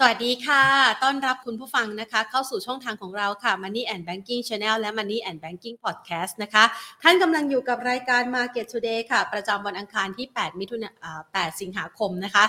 [0.00, 0.64] สวัสดีค่ะ
[1.02, 6.64] ต้อนรับคุณผู้ฟังนะคะ เข้าสู่ช่องทางของเราค่ะ Money and Banking Channel และ Money and Banking Podcast นะคะ
[7.02, 10.94] ท่านกำลังอยู่กับรายการ Market Today ค่ะ ประจำวันอังคารที่ 8 มิถุนายน
[11.32, 12.44] 8สิงหาคมนะคะ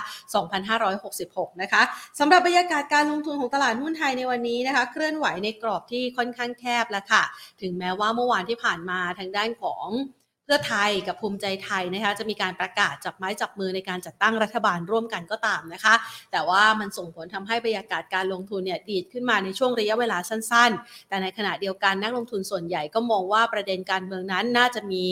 [0.78, 1.82] 2566 นะคะ
[2.18, 7.22] สำหรับบรรยากาศการลงทุนของตลาดหุ้นไทยในวันนี้นะคะ เคลื่อนไหวในกรอบที่ค่อนข้างแคบแล้วค่ะ
[7.62, 9.86] ถึงแม้ว่าเมื่อวานที่ผ่านมาทางด้านของ
[10.52, 15.94] พื่อไทยกับภูมิใจไทยนะคะจะมีการประกาศจับไม้จับมือในการจัดตั้งรัฐบาลร่วมกันก็ตามนะคะ
[16.32, 25.04] แต่ว่ามันส่งผลทำให้บรรยากาศการลงทุนเนี่ยดีดขึ้นมาในช่วงระยะเวลาสั้น ๆ แต่ในขณะเดียวกันนักลงทุนส่วนใหญ่ก็มองว่าประเด็นการเมืองนั้นน่าจะมี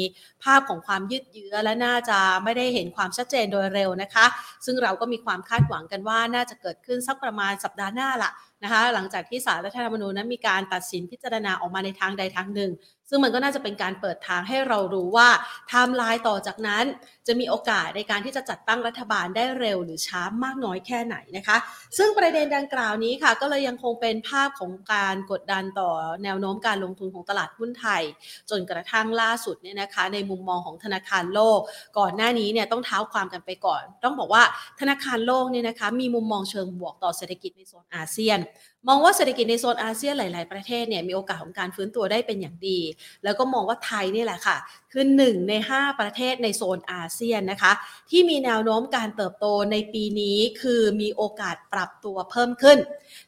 [0.45, 4.27] ภาพของความยืดเยื้อและน่าจะไม่ได้เห็นความชัดเจนโดยเร็วนะคะ
[4.65, 8.31] ซึ่งเราก็มีความคาดหวังกันว่าน่าจะเกิดขึ้นสักประมาณสัปดาห์หน้าละ
[8.63, 12.73] นะคะหลังจากที่ศาลรัฐธรรมนูญนั้นมีการตัดสินพิจารณาออกมาในทางใดทางหนึ่ง
[13.09, 15.29] ซึ่งมันก็น่าจะเป็นการเปิดทางให้เรารู้ว่า
[15.69, 16.85] ไทม์ไลน์ต่อจากนั้น
[17.29, 21.57] จะมีโอกาสในการที่จะจัดตั้งรัฐบาลได้เร็วหรือช้ามากน้อยแค่ไหนนะคะ
[21.99, 25.91] ซึ่งประเด็นดังกล่าวนี้ค่ะ ก็เลยยังคงเป็นภาพของการกดดันต่อ
[26.25, 28.03] แนวโน้มการลงทุนของตลาดหุ้นไทย
[28.51, 31.61] จนกระทั่งล่าสุดเนี่ยนะคะ ในมุมมองของธนาคารโลก
[31.99, 34.43] ก่อนหน้านี้เนี่ยต้องเท้าความกันไปก่อน ต้องบอกว่า
[34.81, 38.39] ธนาคารโลกเนี่ยนะคะมีมุมมองเชิงบวกต่อเศรษฐกิจในโซนอาเซียน
[38.87, 42.81] มองว่าเศรษฐกิจในโซนอาเซียนหลาย ๆ ประเทศเนี่ยมีโอกาสของการฟื้นตัวได้เป็นอย่างดี
[43.25, 44.57] แล้วก็มองว่าไทยนี่แหละค่ะ
[44.93, 47.73] คือหนึ่งใน 5 ประเทศในโซนอาเซียนนะคะ
[48.11, 52.79] ที่มีแนวโน้มการเติบโตในปีนี้คือมีโอกาสปรับตัวเพิ่มขึ้น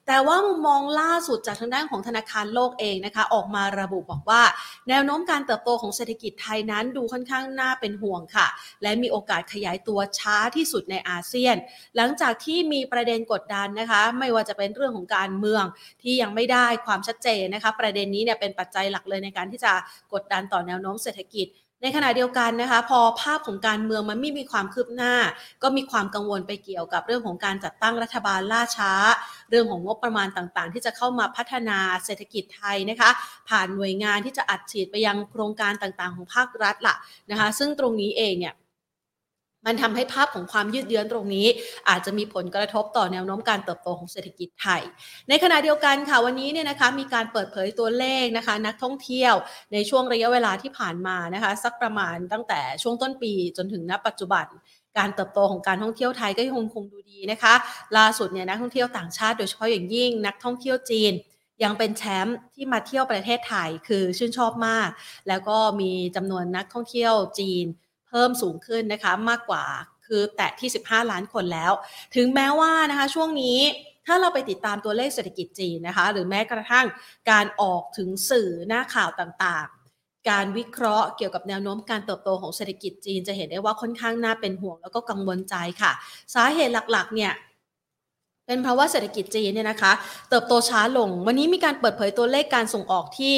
[0.06, 4.42] แต่ว่ามุมมองล่าสุดจากทางด้านของธนาคารโลกเองนะคะ ออกมาระบุบอกว่า
[4.88, 8.46] แนวโน้มการเติบโตของเศรษฐกิจไทยนั้นดูค่อนข้างน่าเป็นห่วงค่ะ
[8.82, 11.56] และมีโอกาสขยายตัวช้าที่สุดในอาเซียน
[11.96, 15.64] หลังจากที่มีประเด็นกดดันนะคะ ไม่ว่าจะเป็นเรื่องของการเมือง
[16.02, 19.72] ที่ยังไม่ได้ความชัดเจนนะคะประเด็นนี้เนี่ยเป็นปัจจัยหลักเลยในการที่จะ
[20.12, 21.48] กดดันต่อแนวโน้มเศรษฐกิจ
[21.82, 25.14] ในขณะเดียวกันนะคะ พอภาพของการเมืองมันไม่มีความคืบหน้า
[25.62, 28.92] ก็มีความกังวลไปเกี่ยวกับเรื่องของการจัดตั้งรัฐบาลล่าช้า
[29.50, 33.10] เรื่องของงบประมาณต่างๆ ที่จะเข้ามาพัฒนาเศรษฐกิจไทยนะคะ
[33.48, 36.96] ผ่านหน่วยงานที่จะอัดฉีดไปยังโครงการต่างๆ ของภาครัฐละ
[37.30, 38.54] นะคะ ซึ่งตรงนี้เองเนี่ย
[39.66, 41.46] มันทำให้ภาพของความยืดเยื้อตรงนี้
[41.88, 44.82] อาจจะมีผลกระทบต่อแนวโน้มการเติบโตของเศรษฐกิจไทย
[45.28, 49.34] ในขณะเดียวกันค่ะวันนี้เนี่ยนะคะมีการเปิดเผยตัวเลขนะคะ นักท่องเที่ยว
[49.72, 54.46] ในช่วงระยะเวลาที่ผ่านมานะคะ สักประมาณตั้งแต่ช่วงต้นปีจนถึงณปัจจุบัน
[54.98, 57.54] การเติบโตของการท่องเที่ยวไทยก็ยังคงดูดีนะคะ
[57.96, 61.12] ล่าสุดเนี่ยนักท่องเที่ยวต่างชาติโดยเฉพาะอย่างยิ่ง นักท่องเที่ยวจีน
[61.62, 64.88] ยังเป็นแชมป์ที่มาเที่ยวประเทศไทยคือชื่นชอบมาก
[65.28, 67.66] แล้วก็มีจำนวนนักท่องเที่ยวจีน
[68.10, 69.64] เพิ่มสูงขึ้นนะคะมากกว่า
[70.06, 71.72] คือแตะที่ 15 ล้านคนแล้ว
[72.16, 73.58] ถึงแม้ว่านะคะช่วงนี้
[74.06, 76.86] ถ้าเราไปติดตามตัวเลขเศรษฐกิจจีนนะคะ หรือแม้กระทั่ง
[77.30, 85.92] การออกถึงสื่อหน้าข่าวต่างๆ การวิเคราะห์เกี่ยวกับแนวโน้มการเติบโตของเศรษฐกิจจีน จะเห็นได้ว่าค่อนข้างน่าเป็นห่วงแล้วก็กังวลใจค่ะ
[86.34, 87.32] สาเหตุหลักๆเนี่ย
[88.50, 89.92] เป็นเพราะว่าเศรษฐกิจจีนเนี่ยนะคะ
[90.30, 93.36] เติบโตช้าลง วันนี้มีการเปิดเผยตัวเลขการส่งออกที่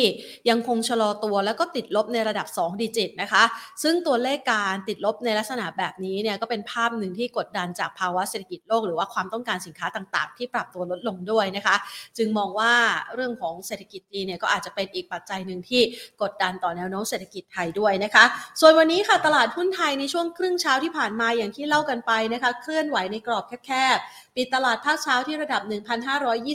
[0.49, 3.43] ยังคงชะลอตัว แล้วก็ติดลบในระดับ 2 ดิจิตนะคะ
[3.83, 11.77] ซึ่งตัวเลขการติดลบในลักษณะแบบนี้เนี่ยก็เป็นภาพหนึ่งที่กดดันจากภาวะเศรษฐกิจโลกหรือว่าความต้องการสินค้าต่างๆ ที่ปรับตัวลดลงด้วยนะคะ
[12.19, 12.73] จึงมองว่า
[13.15, 15.83] เรื่องของเศรษฐกิจจีนเนี่ยก็อาจจะเป็นอีกปัจจัยหนึ่งที่
[16.23, 18.25] กดดันต่อแนวโน้มเศรษฐกิจไทยด้วยนะคะ
[18.61, 23.99] ส่วนวันนี้ค่ะตลาดหุ้นไทยในช่วงครึ่งเช้าที่ผ่านมาอย่างที่เล่ากันไปนะคะเคลื่อนไหวในกรอบแคบ
[24.37, 25.63] ปิดตลาดภาคเช้าที่ระดับ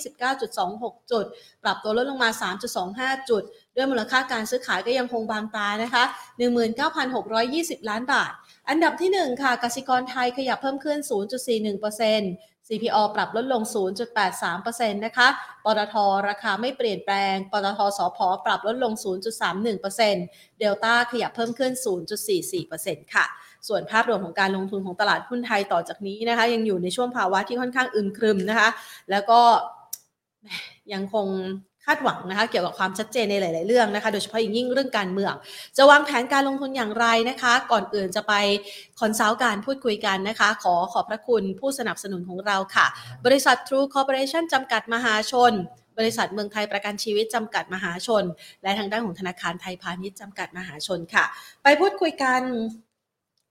[0.10, 1.26] 1,529.26 จุด
[1.64, 2.30] ปรับตัวลดลงมา
[2.80, 3.44] 3.25 จุด
[3.76, 6.04] ด้วยมูลค่าการซื้อขายก็ยังคงบางตานะคะ
[7.16, 8.32] 19,620 ล้านบาท
[8.70, 13.62] อันดับที่ 1 ค่ะกสิกรไทยขยับเพิ่มขึ้น 0.41% CPO ปรับลดลง
[14.30, 15.28] 0.83%นะคะ
[15.66, 15.96] ปตท
[16.28, 18.94] ราคาไม่เปลี่ยนแปลง ปตทสพปรับลดลง
[19.56, 21.72] 0.31%เดลต้าขยับเพิ่มขึ้น
[22.44, 23.26] 0.44%ค่ะ
[23.67, 28.69] ส่วนภาพรวมของการลงทุนของตลาดหุ้นไทยต่อจากนี้นะคะ ยังอยู่ในช่วงภาวะที่ค่อนข้างอึมครึมนะคะ
[29.11, 29.39] แล้วก็
[30.94, 31.28] ยังคง
[31.85, 35.33] คาดหวังนะคะเกี่ยวกับความชัดเจนในหลาย ๆ เรื่องนะคะ โดยเฉพาะอย่างยิ่งเรื่องการเมือง
[35.78, 38.33] จะวางแผนการลงทุนอย่างไรนะคะ ก่อนอื่นจะไป
[39.00, 42.85] คอนซัลท์การพูดคุยกันนะคะ ขอขอบพระคุณผู้สนับสนุนของเราค่ะ
[43.25, 45.53] บริษัท True Corporation จำกัดมหาชน
[45.97, 48.23] บริษัทเมืองไทยประกันชีวิตจำกัดมหาชน
[48.63, 51.25] และทางด้านของธนาคารไทยพาณิชย์จำกัดมหาชนค่ะ
[51.63, 52.41] ไปพูดคุยกัน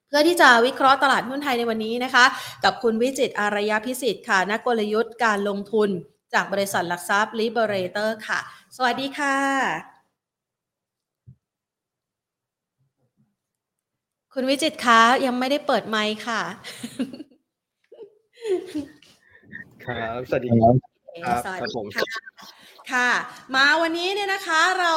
[0.09, 2.25] เพื่อที่จะวิเคราะห์ตลาดหุ้นไทยในวันนี้นะคะ
[2.65, 5.89] กับคุณวิจิตอารยพิสิทธิ์ค่ะ นักกลยุทธ์การลงทุน
[6.35, 8.39] จากบริษัทหลักทรัพย์ Liberator ค่ะ
[8.77, 9.37] สวัสดีค่ะ
[14.35, 16.43] คุณวิจิตคะยังไม่ได้เปิดไมค์ค่ะ
[19.85, 20.75] ครับ สวัสดีครับ
[21.45, 22.05] สวัสดีค่ะ
[22.93, 23.11] ค่ะ
[23.55, 24.95] มาวันนี้เนี่ยนะคะเรา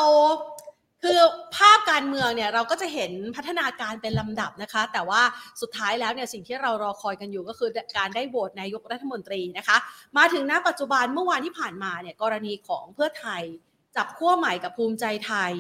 [1.04, 1.20] คือ
[1.56, 5.22] ภาพการเมืองเนี่ยเราก็จะเห็นพัฒนาการเป็นลำดับนะคะ แต่ว่า
[5.62, 9.78] สุดท้ายแล้วเนี่ยสิ่งที่เรารอคอยกันอยู่ก็คือการได้โหวตนายกรัฐมนตรีนะคะ
[10.18, 13.44] มาถึงณปัจจุบันเมื่อวานที่ผ่านมาเนี่ยกรณีของเพื่อไทย
[13.96, 15.52] จับขั้วใหม่กับภูมิใจไทย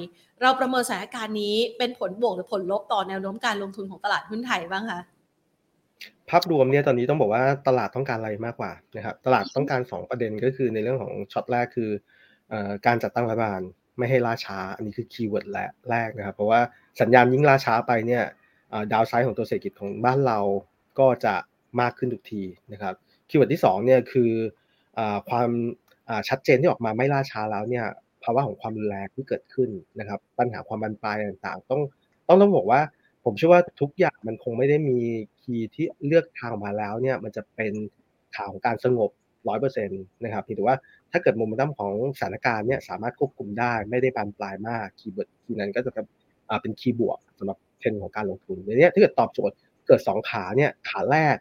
[0.41, 5.01] เราประเมินสถานการณ์นี้เป็นผลบวกหรือผลลบต่อแนวโน้มการลงทุนของตลาดหุ้นไทยบ้างคะ
[6.29, 11.89] ภาพรวมเนี่ยตอนนี้ต้องบอกว่าตลาดต้องการอะไรมากกว่านะครับตลาดต้องการ 2 ประเด็นก็คือในเรื่องของช็อตแรกคือ
[12.85, 13.61] การจัดตั้งรัฐบาล
[13.99, 15.45] ไม่ให้ล่าช้า อันนี้คือ keyword
[15.89, 16.59] แรกนะครับ เพราะว่า
[17.01, 18.23] สัญญาณยิ่งล่าช้าไปเนี่ย
[18.91, 20.39] downside ของตัวเศรษฐกิจของบ้านเรา
[20.99, 21.35] ก็จะ
[21.81, 22.93] มากขึ้นทุกทีนะครับ
[23.29, 24.31] keyword ที่2เนี่ยคือ
[25.29, 25.49] ความ
[26.29, 27.85] ชัดเจนที่ออกมาไม่ล่าช้าแล้วเนี่ย
[28.23, 29.69] ภาวะของความรุนแรงที่เกิดขึ้น
[29.99, 31.81] นะครับ ปัญหาความบานปลายต่างๆ ต้อง
[32.27, 32.81] ต้องต้องบอกว่า
[33.23, 34.99] ผมเชื่อว่าทุกอย่างมันคงไม่ได้มี
[35.41, 37.73] key ที่เลือกทางมาแล้วเนี่ยมันจะเป็น
[38.35, 39.09] ข่าวของการสงบ
[39.47, 40.77] ร้อยเปอร์เซ็นต์นะครับเพียงแต่ว่า
[41.11, 45.91] ถ้าเกิดโมเมนตัมของสถานการณ์เนี่ยสามารถควบคุมได้ไม่ได้บานปลายมาก keyword key นั้นก็จะ
[46.61, 49.55] เป็น key บวกสำหรับเทรนของการลงทุนทีนี้ถ้าเกิดตอบโจทย์
[49.87, 51.37] เกิด 2 ขาเนี่ยขาแรก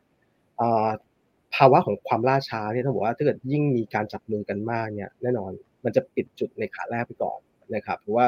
[1.54, 5.52] ภาวะของความล่าช้าเนี่ยต้องบอกว่าถ้าเกิดยิ่งมีการจับมือกันมากเนี่ยแน่นอน
[5.84, 7.38] มันจะปิดจุดในขาแรกไปก่อน
[7.74, 8.26] นะครับเพราะว่า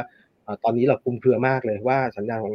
[0.65, 2.55] ตอนนี้เราคลุมเครือมากเลยว่าสัญญาณของ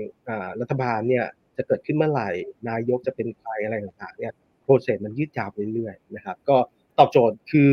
[0.62, 1.26] รัฐบาลเนี่ย
[1.58, 2.30] จะเกิดขึ้นเมื่อไหร่
[2.70, 4.34] นายกจะเป็นใครอะไรต่างๆเนี่ย
[4.64, 6.58] โปรเซสมันยืดยาวไปเรื่อยๆนะครับ ก็
[6.98, 7.72] ตอบโจทย์คือ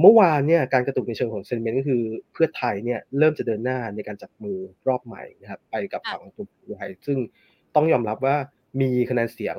[0.00, 2.02] เมื่อวานเนี่ยการกระตุกในเชิงของเซนเมนต์ก็คือ
[2.32, 4.58] เพื่อไทยเนี่ยเริ่มจะเดินหน้าในการจับมือ
[4.88, 7.18] รอบใหม่นะครับไปกับฝั่งตัวไทยซึ่ง
[7.74, 8.36] ต้องยอมรับว่า
[8.80, 9.56] มีคะแนนเสียง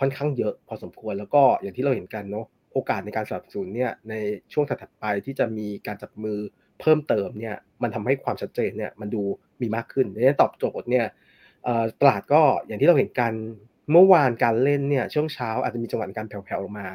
[0.00, 4.14] ค่อนข้างเยอะพอสมควรแล้วก็อย่างที่เราเห็นกันเนาะโอกาสในการสนับสนุนเนี่ยใน
[4.52, 6.38] ช่วงถัดไปที่จะมีการจับมือ
[6.80, 9.22] เพิ่มเติมเนี่ยมันทำให้ความชัดเจนเนี่ยมันดู
[9.60, 11.06] มีมากขึ้นดังนั้นตอบโจทย์เนี่ย
[12.00, 13.32] ตลาดก็อย่างที่เราเห็นกัน
[13.92, 16.88] เมื่อวานการเล่นเนี่ยช่วงเช้าอาจจะมีจังหวะการแผ่วๆลงมา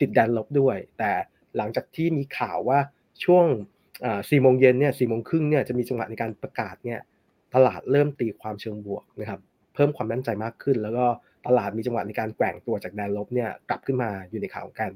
[0.00, 1.12] ติดดันลบด้วย แต่
[1.56, 2.78] หลังจากที่มีข่าวว่า
[3.24, 3.44] ช่วง
[4.30, 7.00] สี่โมงเย็นเนี่ยสี่โมงครึ่งเนี่ยจะมีจังหวะในการประกาศเนี่ย
[7.54, 9.40] ตลาดเริ่มตีความเชิงบวกนะครับ
[9.74, 11.04] เพิ่มความมั่นใจมากขึ้น แล้วก็
[11.46, 14.92] ตลาดมีจังหวะในการแกว่งตัวจากแดนลบเนี่ยกลับขึ้นมาอยู่ในข่าวของการ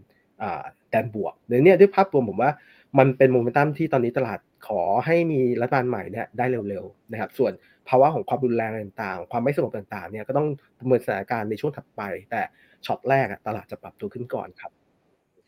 [0.91, 2.51] แดนบวกเดี๋ยวนี้ด้วยภาพรวมผมว่า
[2.99, 4.39] มันเป็นโมเมนตัมที่ตอนนี้ตลาด
[4.69, 7.53] ขอให้มีรัฐบาลใหม่เนี่ยได้เร็วๆนะครับส่วน
[7.89, 8.71] ภาวะของความรุนแรง
[9.03, 10.49] ต่างๆ ความไม่สงบต่างๆเนี่ยก็ต้อง
[10.79, 12.43] ประเมินสถานการณ์ในช่วงถัดไป แต่
[12.87, 14.73] ช็อตแรกตลาดจะปรับตัวขึ้นก่อนครับ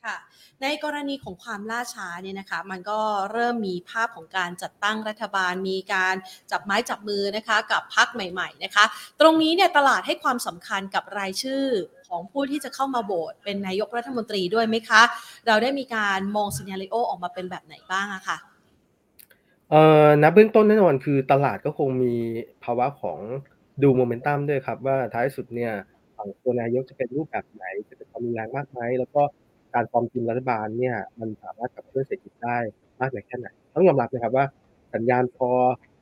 [0.04, 0.16] ค่ะ
[0.62, 3.00] ในกรณีของความล่าช้าเนี่ยนะคะมันก็
[3.32, 6.14] เริ่มมีภาพของการจัดตั้งรัฐบาล มีการ
[6.50, 8.84] จับไม้จับมือนะคะกับพรรคใหม่ๆนะคะ
[9.20, 11.64] ตรงนี้เนี่ยตลาดให้ความสำคัญกับรายชื่อ
[12.08, 15.02] ของผู้ที่จะเข้ามาโบสเป็นนายกรัฐมนตรีด้วยไหมคะ
[15.46, 18.36] เราได้มีการมองซีนารีโอออกมาเป็นแบบไหนบ้างอะคะ
[19.70, 22.14] เอ่อนับเบื้องต้นแน่นอนคือตลาดก็คงมี
[22.64, 23.18] ภาวะของ
[23.82, 25.72] ดูโมเมนตัมด้วยครับว่าท้ายสุดเนี่ย
[26.16, 29.22] ฝั่งตัวนายกจะเป็นรูปแบบไหนจะเป็นความรุนแรงมากไหมแล้วก็
[29.74, 32.58] การฟอร์มทีมรัฐบาลเนี่ยมันสามารถขับเคลื่อนเศรษฐกิจได้
[33.00, 34.44] มากน้อยแค่ไหนต้องยอมรับนะครับว่า
[34.94, 35.50] สัญญาณพอ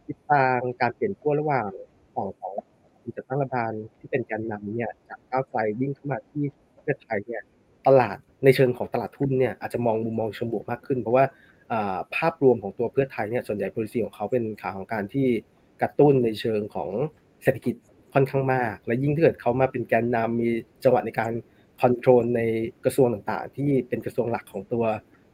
[0.07, 1.69] ทิศทางการเปลี่ยนขั้วระหว่าง
[2.15, 2.55] ฝั่งของ
[3.17, 6.45] จัดตั้งรัฐบาลที่เป็นแกนนำเนี่ยจากก้าวไกลวิ่งเข้ามาที่
[6.77, 7.43] ประเทศไทยเนี่ย
[7.87, 11.25] ตลาดในเชิงของตลาดทุนเนี่ยอาจจะมองมุมมองเชิงบวกมากขึ้น เพราะว่า
[12.17, 15.27] ภาพรวมของตัวเพื่อไทยเนี่ยส่วนใหญ่ policy ของเขาเป็นข่าวของการที่
[15.83, 16.91] กระตุ้นในเชิงของ
[17.43, 17.75] เศรษฐกิจ
[18.15, 20.49] ค่อนข้างมาก และยิ่งถ้าเกิดเขามาเป็นแกนนำมี
[20.85, 21.33] จังหวะในการ
[21.81, 22.41] คอนโทรลใน
[22.85, 24.85] กระทรวงต่างๆ ที่เป็นกระทรวงหลักของตัว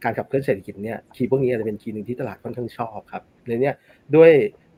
[0.05, 3.73] การขับเคลื่อนเศรษฐกิจเนี่ยคีย์พวกนี้อาจจะเป็นคีย์หนึ่งที่ตลาดค่อนข้างชอบครับในนี้
[4.17, 4.33] ด้วย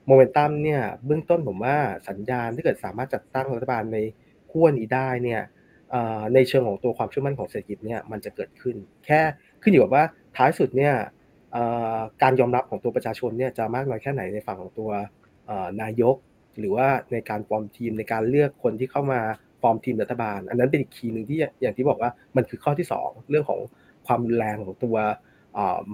[0.06, 1.76] โมเมนตัมเนี่ยเบื้องต้นผมว่า
[2.08, 3.98] สัญญาณที่เกิดสามารถจัดตั้งรัฐบาลใน
[4.50, 5.42] ขั้วนี้ได้เนี่ย
[6.34, 8.76] ในเชิงของตัวความเชื่อมั่นของเศรษฐกิจเนี่ยมันจะเกิดขึ้น
[9.06, 9.20] แค่
[9.62, 10.04] ขึ้นอยู่กับว่า
[10.36, 10.94] ท้ายสุดเนี่ย
[12.22, 14.90] การยอมรับของตัวประชาชนเนี่ยจะมากน้อยแค่ไหนในฝั่งของตัว
[15.82, 16.16] นายก
[16.58, 19.20] หรือว่าในการฟอมทีมในการเลือกคนที่เข้ามา
[19.64, 23.60] ฟอร์มทีมรัฐบาล อันนั้นเป็นอีกคีย์หนึ่งที่อย่างที่บอกว่ามันคือข้อที่ 2 เรื่องของ
[24.06, 24.96] ความรุนแรงของตัว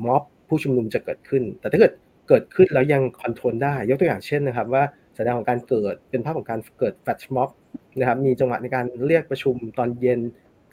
[0.04, 1.92] ม็อบผู้ชุมนุมจะเกิดขึ้น แต่ถ้าเกิด
[2.28, 4.82] เกิดขึ้นแล้วยังคอนโทรลได้ ยกตัวอย่างเช่นนะครับ ว่า
[5.16, 7.50] สัญญาของการเกิดเป็นภาพของการเกิดแฟชม็อบ
[7.98, 10.20] นะครับ มีจังหวะในการเรียกประชุมตอนเย็น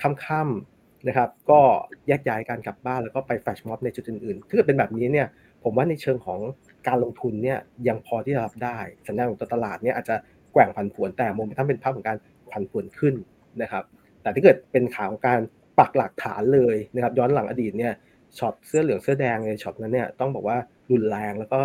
[0.02, 1.60] ค่ำนะครับ ก็
[2.08, 5.28] แยกย้ายการกลับบ้านแล้วก็ไปแฟชม็อบในจุดอื่นๆถ้าเกิดเป็นแบบนี้เนี่ย
[5.64, 6.40] ผมว่าในเชิงของ
[6.88, 8.78] การลงทุนเนี่ยยังพอที่จะรับได้
[9.08, 10.16] สัญญาณของตัวตลาดเนี่ยอาจจะ
[10.54, 12.18] แกว่งผันผวนแต่มุมถ้าเป็นภาพของการ
[12.52, 13.16] ผันผวนขึ้น
[13.62, 13.84] นะครับ
[14.22, 15.40] แต่ถ้าเกิดเป็นข่าวของการ
[15.80, 17.94] ปักหลักฐานเลยนะครับ ย้อนหลังอดีตเนี่ย
[18.38, 20.58] ช็อตเสื้อเหลืองเสื้อแดงในช็อตนั้นเนี่ยต้องบอกว่า
[20.92, 21.60] รุนแรงแล้วก็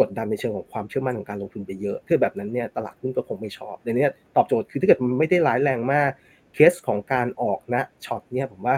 [0.00, 6.10] กดดันในเชิงของความเชื่อมั่นของการลงทุนไปเยอะถ้าแบบนั้นเนี่ยตลาดหุ้นก็คงไม่ชอบทีนี้ตอบโจทย์คือถ้าเกิดมันไม่ได้ร้ายแรงมาก
[6.54, 8.76] เคสของการออกนะช็อตเนี่ยผมว่า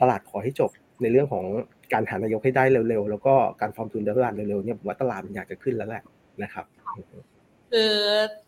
[0.00, 0.70] ตลาดขอให้จบ
[1.02, 1.44] ในเรื่องของ
[1.92, 6.02] การหานายกให้ได้เร็วๆ แล้วก็การฟอร์มทุนเดลานเร็วๆเนี่ยผมว่าตลาดมันอยากจะขึ้นแล้วแหละ
[6.42, 6.64] นะครับ
[7.72, 7.92] คือ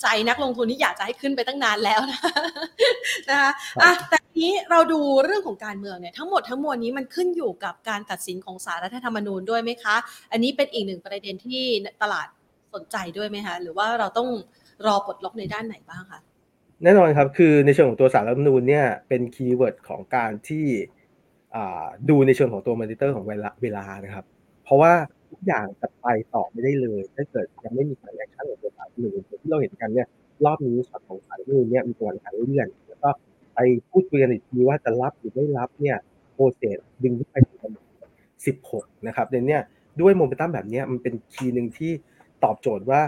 [0.02, 2.20] ใจนักลงทุนที่อยากจะให้ขึ้นไปตั้งนานแล้วนะ
[3.30, 3.50] นะคะ
[3.82, 9.96] อะแต่นี้เราดูเรื่องของการเมืองเนี่ยทั้งหมดทั้งมวลนี้มันขึ้นอยู่กับการตัดสินของศาลรัฐธรรมนูญด้วยไหมคะ
[10.32, 11.62] อันนี้เป็นอีกหนึ่งประเด็นที่
[12.02, 12.28] ตลาด
[12.74, 14.28] สนใจด้วยไหมคะหรือว่าเราต้อง
[14.86, 16.20] รอปลดล็อกในด้านไหนบ้างคะ
[16.82, 20.66] แน่นอนครับคือในเชิงของตัวศาลรัฐธรรมนูญเนี่ยเป็น keyword ของการที่
[22.08, 24.24] ดูในเชิงของตัวมอนิเตอร์ของเวลาเวลานะครับ
[24.64, 30.08] เพราะว่าทุก อย่างจะไปต่อไม่ได้เลย ถ้าเกิดยังไม่มีการ action ของตัวศาลรัฐธรรมนูญที่เราเห็นกันเนี่ย
[30.44, 33.10] รอบนี้ช็อตของศาลรัฐธรรมนูญเนี่ยมีตัวการเลื่อนแล้วก็
[33.54, 33.58] ไป
[33.90, 35.96] พูดคุยกันอีกทีว่าจะรับหรือไม่รับเนี่ย
[36.34, 37.74] process ดึงขึ้นไปถึง
[38.36, 39.58] 16นะครับทีนี้
[40.00, 41.92] ด้วยโมเมนตัมแบบนี้มันเป็น key หนึ่งที่
[42.44, 43.00] ตอบโจทย์ว่า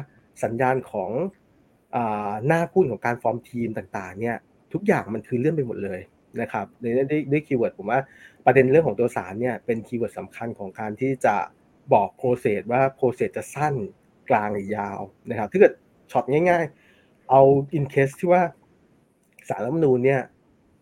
[0.44, 1.10] สัญญาณของ
[2.46, 4.36] หน้าหุ้นของการฟอร์มทีมต่างๆเนี่ย
[4.72, 6.00] ทุกอย่างมันคือเลื่อนไปหมดเลย
[6.40, 8.00] นะครับทีนี้ด้วย keyword ผมว่า
[8.46, 11.34] ประเด็นเรื่องของตัวศาลเนี่ยเป็น keyword สำคัญของการที่จะ
[11.92, 13.74] บอก process ว่า process จะสั้น
[14.30, 14.98] กลางหรือยาว
[15.30, 15.72] นะครับถ้าเกิด
[16.10, 16.64] ช็อตง่าย
[16.96, 17.42] ๆ เอา
[17.74, 18.42] in case ที่ว่า
[19.48, 20.20] ศาลรัฐธรรมนูญเนี่ย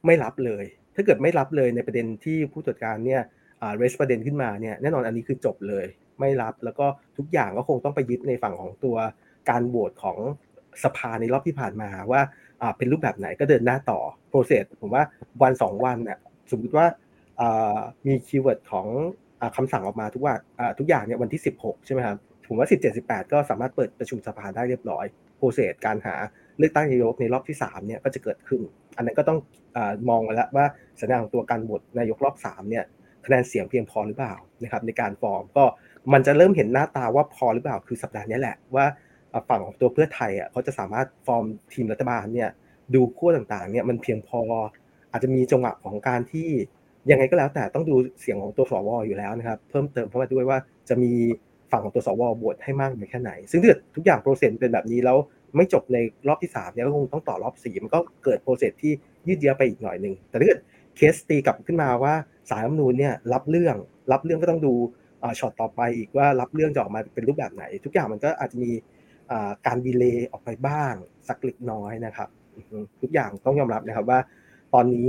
[0.06, 3.22] ไม่รับเลย ถ้าเกิดไม่รับเลยในประเด็นที่ผู้ตรวจการเนี่ย
[3.76, 5.86] raise ประเด็นขึ้นมาเนี่ยแน่นอนอันนี้คือจบเลย
[6.20, 6.86] ไม่รับแล้วก็
[7.18, 8.96] ทุกอย่างก็คงต้องไปยึดในฝั่งของตัว
[9.50, 10.18] การโหวตของ
[10.84, 12.20] สภาในรอบที่ผ่านมาว่า
[12.76, 15.04] เป็นรูปแบบไหนก็เดินหน้าต่อ process ผมว่า
[15.42, 16.18] วันสองวันเนี่ย
[16.50, 16.86] สมมติว่า
[18.06, 18.86] มี keyword ของ
[19.56, 20.34] คำสั่งออกมาทุกว่า
[20.78, 25.04] ทุกอย่างเนี่ยวันที่ 16 ใช่ไหมครับผมว่า 17 18 ก็สามารถเปิดประชุมสภาได้เรียบร้อย
[25.36, 26.14] โปรเซสการหา
[26.58, 28.60] เลือกตั้งนายกในรอบที่3เนี่ยก็จะเกิดขึ้น
[28.96, 29.38] อันนั้นก็ต้อง
[30.08, 30.66] มองแล้วว่า
[31.00, 32.84] สัญญาณของตัวการโหวตนายกรอบ3เนี่ย
[33.24, 35.64] คะแนนเสียงเพียงพอหรือเปล่านะครับในการฟอร์มก็
[36.12, 38.84] มันจะเริ่มเห็นหน้าตาว่าพอหรือเปล่าคือสัปดาห์นี้แหละว่า
[39.48, 42.50] ฝั่งของตัวเพื่อไทยอะเขาจะสามารถฟอร์มทีมรัฐบาลเนี่ย
[42.94, 44.40] ดูขั้วต่างๆเนี่ยมันเพียงพอ
[45.10, 46.48] อาจจะมีจังหวะของการที่
[47.10, 51.12] ยังไงก็แล้วแต่ต้องดูเสียงของตัวสวอยู่แล้วนะครับ เพิ่มเติมเข้ามาด้วยว่าจะมี
[51.70, 55.16] ฝั่งของตัวสวโหวตให้มากน้อยแค่ไหน ซึ่งถ้าทุกอย่าง process เป็นแบบนี้แล้ว
[55.56, 58.92] ไม่จบในรอบที่3เนี่ยก็คงต้องต่อรอบ4มันก็เกิด process ที่
[59.26, 60.60] ยืดเยื้อไปอีกหน่อยหนึ่งแต่ถ้าเกิด
[60.96, 62.14] เคสตีกลับขึ้นมาว่า
[62.50, 63.76] ศาลรัฐธรรมนูญเนี่ยรับเรื่อง
[64.12, 64.74] รับเรื่องก็ต้องดู
[65.38, 68.70] ช็อตต่อไปอีกว่ารับเรื่องจะออกมาเป็นรูปแบบไหน ทุกอย่างมันก็อาจจะมี
[69.66, 70.94] การ delay ออกไปบ้าง
[71.28, 72.28] สักเล็กน้อยนะครับ
[73.02, 74.20] ทุกอย่างต้องยอมรับนะครับว่า
[74.74, 75.08] ตอนนี้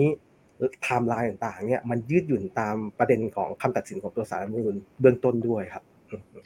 [0.61, 5.83] ไทม์ไลน์ต่างๆเนี่ยมันยืดหยุ่นตามประเด็นของคำตัดสินของตัวสารรัฐมนูลเบื้องต้นด้วยครับ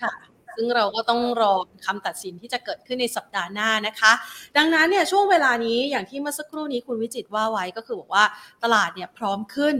[0.03, 0.13] ค่ะ
[0.55, 1.53] ซึ่งเราก็ต้องรอ
[1.85, 4.11] คำตัดสินที่จะเกิดขึ้นในสัปดาห์หน้านะคะ
[4.57, 8.25] ดังนั้นเนี่ยช่วงเวลานี้อย่างที่เมื่อสักครู่นี้คุณวิจิตว่าไว้ก็คือบอกว่า
[8.63, 9.75] ตลาดเนี่ยพร้อมขึ้น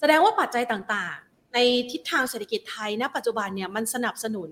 [0.00, 1.58] แสดงว่าปัจจัยต่างๆ ใน
[1.90, 4.50] ทิศทางเศรษฐกิจไทยณปัจจุบันเนี่ยมันสนับสนุน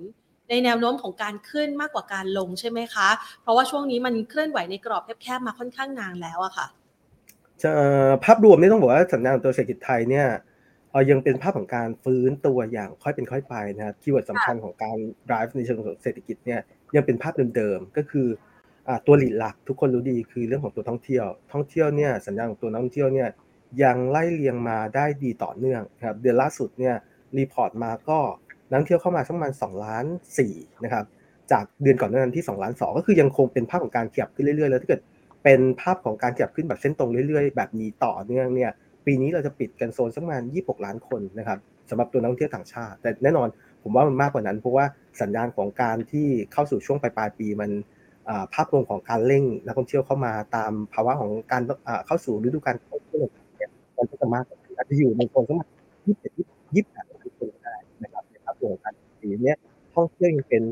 [0.51, 3.09] ในแนวโน้มของการขึ้นมากกว่าการลงใช่ไหมคะ
[3.43, 6.67] เพราะว่าช่วงนี้มันเคลื่อนไหวในกรอบแคบๆมาค่อนข้างนานแล้วอะค่ะ
[8.25, 10.27] ภาพรวมนี่ต้องบอกว่าสัญญาณของตัวเศรษฐกิจไทยเนี่ย
[11.11, 14.97] ยังเป็นภาพของการฟื้นตัวอย่างค่อยเป็นค่อยไปนะครับคีย์เวิร์ดสำคัญของการ
[15.29, 16.61] drive ในเชิงของเศรษฐกิจเนี่ย
[16.97, 18.27] ยังเป็นภาพเดิมๆก็คือ
[19.07, 23.29] ตัวหลีดหลักทุกคนรู้ดีคือเรื่องของตัวท่องเที่ยว ท่องเที่ยวเนี่ยสัญญาณของตัวนักท่องเที่ยวเนี่ย
[23.83, 26.95] ยังไล่เลียงมาได้ดีต่อเนื่องครับเดือนล่าสุดเนี่ย
[27.39, 28.19] รีพอร์ตมาก็
[28.69, 30.05] นักท่องเที่ยวเข้ามาประมาณ2ล้าน
[30.45, 31.05] 4นะครับ
[31.53, 35.01] จากเดือนก่อนหน้านั้นที่2ล้าน2ก็คือยังคงเป็นภาพของการขยับขึ้นเรื่อยๆแล้วถ้าเกิด
[35.49, 38.71] เป็นภาพของการขยับขึ้นแบบเส้นตรงเรื่อยๆ แบบนี้ต่อเนื่องเนี่ย
[39.07, 41.59] ปีนี้เราจะปิดกันโซนสักประมาณ 26 ล้านคนนะครับ
[41.91, 43.49] สำหรับตัวนักท่องเที่ยวต่างชาติ แต่แน่นอน
[43.83, 44.85] ผมว่ามันมากกว่านั้น เพราะว่า
[45.21, 47.71] สัญญาณของการที่เข้าสู่ช่วงปลายปลายปีมัน
[48.55, 51.63] ภาพรวมของการเร่งนักท่องเที่ยวเข้ามาตามภาวะของการ
[52.07, 53.25] เข้าสู่ฤดูกาลท่องเที่ยว
[53.57, 54.45] เนี่ยมันก็จะมาก
[54.77, 55.69] อาจจะอยู่ในโซนสักประมาณ
[56.07, 59.53] 27 28ล้านคนได้นะครับในภาพรวมของการปีนี้
[59.95, 60.63] ท่องเที่ยวยังเป็น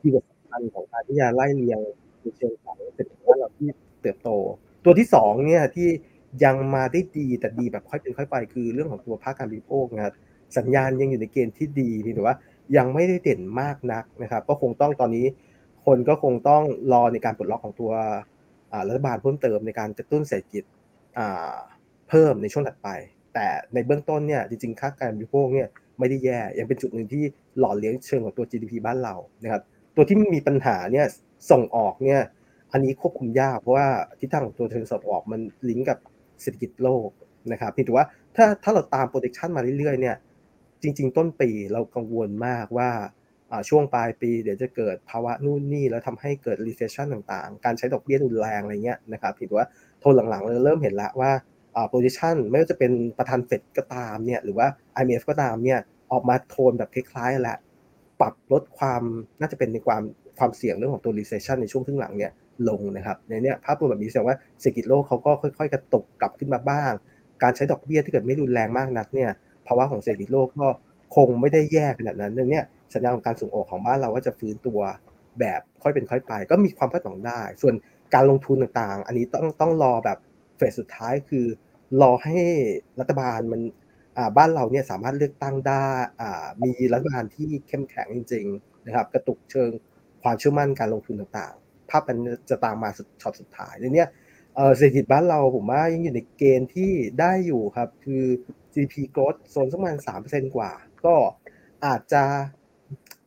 [0.00, 1.80] ที่สำคัญของการที่จะไล่เลียง
[2.20, 3.68] ในเชิงของเศรษฐกิจเราที่
[4.04, 4.30] เติบโต
[4.84, 5.88] ตัวที่สองเนี่ยที่
[6.44, 10.14] ยังมาได้ดีแต่ดีแบบค่อยเป็นค่อยไปคือเรื่องของตัวภาคการบริโภคนะครับ
[10.56, 12.36] สัญญาณยังอยู่ในเกณฑ์ที่ดีเพียงแต่ว่า
[12.76, 15.26] ยังไม่ได้เด่นมากนักนะครับ ก็คงต้องตอนนี้
[15.86, 17.92] คนก็คงต้องรอในการปลดล็อกของตัว
[18.88, 20.64] รัฐบาลเพิ่มเติมในการกระตุ้นเศรษฐกิจ
[22.08, 22.88] เพิ่มในช่วงถัดไป
[23.34, 25.68] แต่ในเบื้องต้นเนี่ยจริงๆค่าการบริโภคเนี่ย
[25.98, 27.24] ไม่ได้แย่ยังเป็นจุดหนึ่งที่
[27.58, 29.62] หล่อเลี้ยงเชิงของตัว GDP บ้านเรานะครับ
[29.96, 31.06] ตัวที่มีปัญหาเนี่ย
[31.50, 32.20] ส่งออกเนี่ย
[32.74, 33.86] อันนี้ควบคุมยากเพราะว่า
[34.20, 35.98] ทิศทางของตัวเทรนด์ส่งออกมันลิงก์กับ
[36.42, 37.08] เศรษฐกิจโลก
[37.52, 40.16] นะครับพี่ถือว่าถ้าถ้าเราตามโปรเจคชันมาเรื่อยๆเนี่ย
[40.82, 42.90] จริง ๆ ต้นปีเรากังวลมากว่า
[43.68, 49.68] ช่วงปลายปีเดี๋ยวจะเกิดภาวะนู่นนี่แล้วทำให้เกิด recession ต่างๆ การใช้ดอกเบี้ยรุนแรงอะไรเงี้ยนะครับพี่ถือว่า
[50.00, 51.30] โทนหลังๆเราเริ่มเห็นแล้วว่า
[51.88, 54.66] โพซิชันไม่ว่าจะเป็นประธานเฟดก็ตามเนี่ยหรือว่า
[55.00, 55.78] IMF ก็ตามเนี่ย
[56.12, 57.56] ออกมาโทนแบบคล้ายๆแหละ
[58.20, 59.02] ปรับลดความ
[59.40, 60.02] น่าจะเป็นในความ
[60.38, 62.32] ความเสี่ยงเรื่องของตัว recession ในช่วงครึ่งหลังเนี่ย
[62.68, 66.92] ลงนะครับในนี้ภาพรวมแบบนี้แสดงว่าเศรษฐกิจโลกเขาก็ค่อย ๆ กระตกกลับขึ้นมาบ้าง
[67.42, 69.30] การใช้ดอกเบี้ยที่เกิดไม่รุนแรงมากนักเนี่ย
[69.66, 70.66] ภาวะของเศรษฐกิจโลกก็
[71.16, 72.60] คงไม่ได้แย่ขนาดนั้นเรื่องนี้
[72.94, 74.80] สัญญาณของการส่งออกของบ้านเราว่าจะฟื้นตัว
[75.40, 77.74] แบบค่อยเป็นค่อยไป ก็มีความคาดหวังได้ ส่วน
[78.14, 80.18] การลงทุนต่างๆ อันนี้ต้องต้องรอแบบ
[80.56, 81.46] เฟสสุดท้ายคือ
[82.02, 82.36] รอให้
[83.00, 83.60] รัฐบาลมัน
[84.36, 85.84] บ้านเราเนี่ยสามารถเลือกตั้งได้
[86.62, 89.70] มีรัฐบาลที่เข้มแข็งจริง ๆ นะครับ กระตุกเชิง
[90.22, 91.54] ความเชื่อมั่นการลงทุนต่าง
[91.90, 92.18] ภาพมัน
[92.50, 92.90] จะตามมา
[93.22, 94.04] ช็อตสุดท้ายในนี้
[94.76, 98.24] เศรษฐกิจบ้านเราผมว่ายังอยู่ในเกณฑ์ที่ได้อยู่ครับ คือ
[98.72, 100.72] GDP growth โซนสักประมาณสามเปอร์เซ็นกว่า
[101.04, 101.14] ก็
[101.86, 102.22] อาจจะ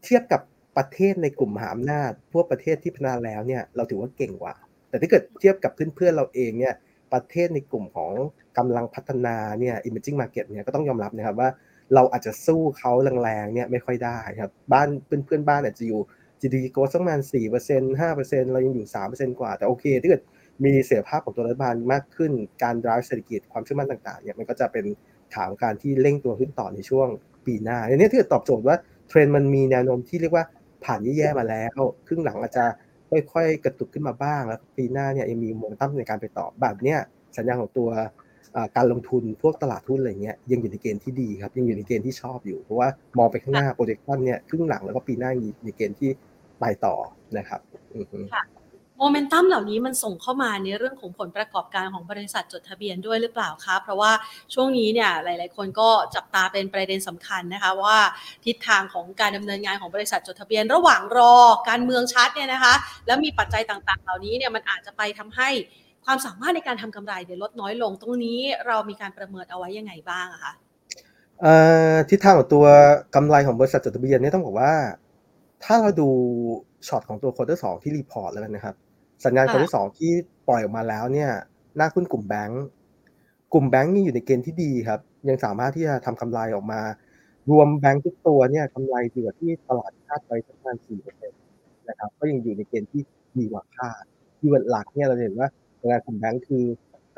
[0.03, 0.41] เทียบกับ
[0.77, 4.55] ประเทศในกลุ่มมหาอำนาจพวกประเทศที่พัฒนาแล้วเนี่ยเราถือว่าเก่งกว่า
[4.89, 6.73] แต่ถ้าเกิดเทียบกับเพื่อนๆเราเองเนี่ย
[7.13, 8.11] ประเทศในกลุ่มของ
[8.57, 11.49] กำลังพัฒนาเนี่ย emerging market เนี่ยก็ต้องยอมรับนะครับว่า
[11.95, 12.91] เราอาจจะสู้เขา
[13.23, 16.01] แรงๆเนี่ยไม่ค่อยได้ครับบ้านเพื่อนๆบ้านอาจจะอยู่
[16.41, 20.21] GDP growth สักประมาณสี่เปอร์เซ็นต์ห้าเปอร์เซ็นต์เรายังอยู่สามเปอร์เซ็นต์กว่า แต่โอเคถ้าเกิด
[20.63, 22.31] มีเสถียรภาพของตัวรัฐบาลมากขึ้น
[22.63, 24.85] การ drive เศรษฐกิจความเชื่อมั่นต่างๆเนี่ยมันก็จะเป็น
[25.33, 27.07] ฐานการที่เร่งตัวขึ้นต่อในช่วง
[27.45, 28.75] ปีหน้าในนี้ถ้าเกิดตอบโจทย์ว่า
[29.07, 30.45] เทรนด์มันมีแนวโน้มที่เรียกว่า
[30.85, 32.65] ผ่านแย่ๆมาแล้ว ครึ่งหลังอาจจะ
[33.33, 36.99] ค่อยๆกระตุกขึ้นมาบ้างแล้วปีหน้าเนี่ยยังมีโมเมนตัมในการไปต่อแบบเนี้ย
[37.37, 37.89] สัญญาณของตัว
[38.75, 42.87] การลงทุนพวกตลาดทุนอะไรเงี้ยยังอยู่ในเกณฑ์ที่ดีครับยังอยู่ในเกณฑ์ที่ชอบอยู่ เพราะว่า
[43.17, 46.09] มองไปข้างหน้าโปรเจคชันเนี่ยครึ่งหลังแล้วก็ปีหน้ามีในเกณฑ์ที่
[46.59, 46.95] ไปต่อ
[47.37, 47.59] นะครับ
[48.99, 54.11] โมเมนตัมเหล่านี้มันส่งเข้ามาในเรื่องของผลประกอบการของบริษัทจดทะเบียนด้วยหรือเปล่าคะ เพราะว่า
[54.53, 57.97] ช่วงนี้เนี่ยหลาย ๆ คนก็จับตาเป็นประเด็นสำคัญนะคะว่า
[58.45, 61.35] ทิศทางของการดำเนินงานของบริษัทจดทะเบียน ระหว่างรอ
[61.69, 62.73] การเมืองชัดเนี่ยนะคะ
[63.07, 65.49] แล้วมีปัจจัยต่าง ๆ เหล่านี้เนี่ยมันอาจจะไปทำให้
[66.09, 70.53] ความสามารถในการทำกำไรเดี๋ยวลดน้อยลง ตรงนี้เรามีการประเมินเอาไว้ยังไงบ้างอะคะ
[72.09, 72.65] ทิศทางของตัว
[73.15, 74.73] กำไรของบริษัทจดทะเบียนเนี่ยต้องบอกว่า
[75.63, 76.09] ถ้าเราดู
[76.87, 78.75] ช็อตของตัว quarter สองที่ report แล้วกันนะครับ
[79.25, 80.11] สัญญาณคนที่สองที่
[80.47, 81.29] ปล่อยออกมาแล้วเนี่ย
[81.77, 82.63] หน้าคุ้นกลุ่มแบงก์
[83.53, 84.99] กลุ่มแบงก์นี่อยู่ในเกณฑ์ที่ดีครับ
[85.29, 86.81] ยังสามารถที่จะทำกำไรออกมา
[87.51, 91.41] รวมแบงก์ทุกตัวเนี่ยกำไรดีกว่าที่ตลาดคาดไว้ประมาณสี่เปอร์เซ็นต์
[91.89, 93.01] นะครับ ก็ยังอยู่ในเกณฑ์ที่
[93.37, 94.03] ดีกว่าคาด
[94.39, 95.47] ที่วันหลักเนี่ยเราเห็นว่า
[95.79, 96.63] สัญญาณกลุ่มแบงก์คือ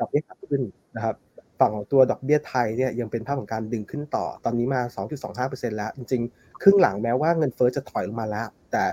[0.00, 0.62] ดอกเบี้ยขาขึ้น
[0.96, 1.14] นะครับ
[1.60, 4.80] ฝั่งของตัวดอกเบี้ยไทยเนี่ยยังเป็นภาพของการดึงขึ้นต่อ ตอนนี้มา
[5.28, 8.84] 2.25%แล้ว จริงๆ ครึ่งหลังแม้ว่าเงินเฟ้อจะถอยลงมาแล้ว แต่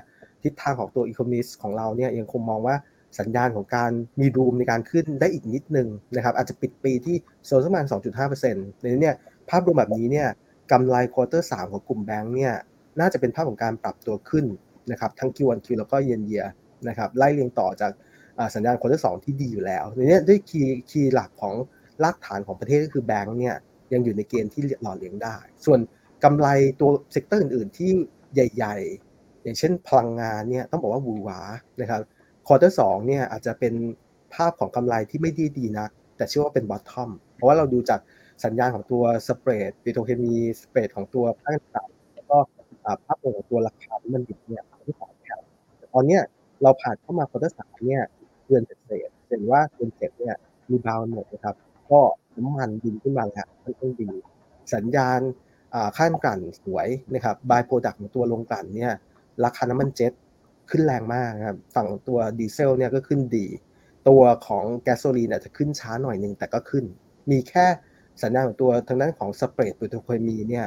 [0.43, 2.75] ทิศทางของตัว economist ของเราเนี่ยยังคงมองว่า
[3.19, 7.85] สัญญาณของการมี room ในการขึ้นได้อีกนิดนึงนะครับ อาจจะปิดปีที่โซนประมาณ
[8.33, 9.15] 2.5%ในนี้เนี่ย
[9.49, 10.27] ภาพรวมแบบนี้เนี่ย
[10.71, 12.53] กำไร quarter สองของกลุ่มแบงก์เนี่ย
[12.99, 14.45] น่าจะเป็นภาพของการปรับตัวขึ้น
[14.91, 16.45] นะครับทั้ง Q1 Q แล้วก็เยนเยีย
[16.87, 17.91] นะครับไล่เรียงต่อจาก
[18.55, 21.55] สัญญาณควอเตอร์สที่ดีอยู่แล้วในนี้ด้วย key key หลักของ
[22.03, 23.55] รากฐานของประเทศก็คือแบงก์เนี่ย
[23.93, 25.79] ยังอยู่ในเกณฑ์ที่หล่อเลี้ยงได้ ส่วน
[26.23, 26.47] กำไร
[26.79, 27.89] ตัวเซกเตอร์อื่น ๆ ที่
[28.33, 28.75] ใหญ่
[29.09, 31.39] ๆ อย่างเช่นพลังงานเนี่ยต้องบอกว่าวูวา
[31.81, 32.01] นะครับ
[32.47, 33.73] ควอเตอร์สเนี่ยอาจจะเป็น
[34.33, 37.99] ภาพของกำไรที่ไม่ดีดีนะ แต่เชื่อว่าเป็นบอททอมเพราะว่าเราดูจาก
[38.45, 42.37] สัญญาณของตัวสเปรดปิโตรเคมีสเปรดของตัวภาคต่างแล้วก็
[43.05, 45.41] ภาพรวมของตัวราคาที่มันดิบเนี่ยที่สองแถว
[45.93, 46.19] ตอนนี้
[46.63, 48.03] เราผ่านเข้ามาควอเตอร์สามเนี่ย
[48.47, 50.35] เดือนเศษเห็นว่าเดือนเจ็ดเนี่ย
[50.69, 51.55] มีบาวหมดนะครับ
[51.91, 52.01] ก็
[52.37, 54.09] น้ำมันดิบขึ้นมาแล้วค่อนข้างดี
[54.73, 55.19] สัญญาณ
[55.95, 58.91] ค่าการกลั่นสวยนะครับ by-product ของตัวโรงกลั่นเนี่ย
[59.43, 60.11] ราคาน้ำมันเจ็ต
[60.69, 63.45] ขึ้นแรงมากครับฝั่งตัวดีเซลเนี่ยก็ขึ้นดี
[64.09, 66.85] ตัวของแก๊สโซลีนอาจจะขึ้นช้าหน่อยหนึ่งแต่ก็ขึ้น
[67.31, 67.65] มีแค่
[68.21, 70.65] สัญญาณของตัวทางด้านของ spread ปิโตรเคมีเนี่ย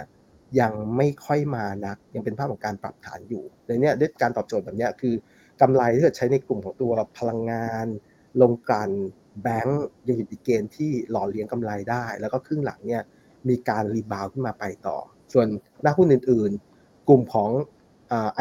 [0.60, 5.14] ยังไม่ค่อยมานัก ยังเป็นภาพของการปรับฐานอยู่ในนี้ด้วยการตอบโจทย์แบบนี้คือ
[5.60, 7.86] กำไรที่จะใช้ในกลุ่มของตัวพลังงาน
[8.42, 8.90] โรงกลั่น
[9.42, 13.02] แบงก์ยังอยู่ในเกณฑ์ที่หล่อเลี้ยงกำไรได้ แล้วก็ครึ่งหลังเนี่ย
[13.48, 14.98] มีการ rebound ขึ้นมาไปต่อ
[15.32, 15.46] ส่วน
[15.82, 17.50] หน้าหุ้นอื่นๆ กลุ่มของ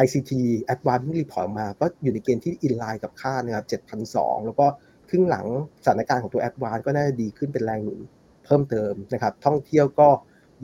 [0.04, 0.32] ICT
[0.72, 3.66] Advanced ที่ report มา ก็อยู่ในเกณฑ์ที่ inline กับคาดนะครับ
[4.06, 4.66] 7,200 แล้วก็
[5.08, 5.46] ครึ่งหลัง
[5.84, 8.00] สถานการณ์ของตัว Advanced ก็น่าจะดีขึ้นเป็นแรงหนุน
[8.44, 10.08] เพิ่มเติมนะครับ ท่องเที่ยวก็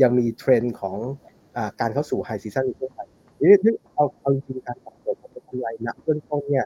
[0.02, 0.96] ยังมีเทรนด์ของ
[1.56, 2.98] อการเข้าสู่ high season ในทั่วไป
[3.40, 5.14] นี่เอาเอาจริงการปรับตัว
[5.64, 6.64] ของกำไรณเบื้องต้นเนี่ย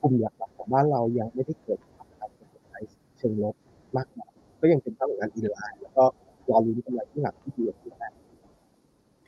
[0.00, 1.78] กลุ่มหลักๆของบ้านเรายังไม่ได้เกิด
[2.18, 2.84] การเปลี่ยนแปลง
[3.18, 3.54] เชิงลบ
[3.96, 6.04] มากนักก็ยังเป็นเท่ากับการอินไลน์แล้วก็
[6.48, 8.02] รอรุ้นกำไรที่หนักที่ดีขึ้นไป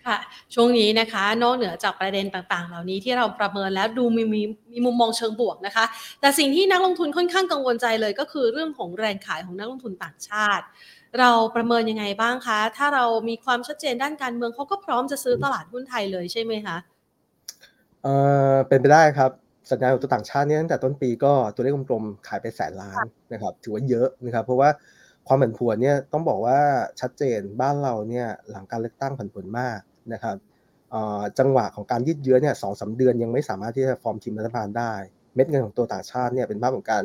[0.06, 0.18] ค่ะ
[0.54, 5.84] ช่วงนี้นะคะนอกเหนือจากประเด็นต่างๆ เหล่านี้ที่เราประเมินแล้วดูมีมีมีมุมมองเชิงบวกนะคะ
[6.20, 10.64] แต่สิ่งที่นักลงทุนค่อนข้างกังวลใจเลยก็คือเรื่องของแรงขายของนักลงทุนต่างชาติ
[11.18, 16.76] เราประเมินยังไงบ้างคะ ถ้าเรามีความชัดเจนด้านการเมืองเขาก็พร้อมจะซื้อตลาดหุ้นไทยเลยใช่ไหมคะ
[18.04, 18.08] เอ
[18.54, 19.30] อเป็นไปได้ครับ
[19.70, 24.68] สัญญาณของตัวต่างชาติเนี่ยตั้งแต่ต้นปีก็ตัวเลขกลมๆขายไปแสนล้านนะครับ ถือว่าเยอะนะครับเพราะว่า
[25.26, 26.58] ความผันผวนเนี่ยต้องบอกว่า
[27.00, 29.78] ชัดเจนบ้านเราเนี่ยหลังการเลือกตั้งผันผวนมาก
[30.12, 30.36] นะครับ
[31.38, 34.92] จังหวะของการยืดเยื้อเนี่ยสองสาเดือนยังไม่สามารถที่จะฟอร์มทีมรัฐบาลได้
[35.34, 37.02] เม็ดเงินของตัวต่างชาติเนี่ยเป็นภาพของการ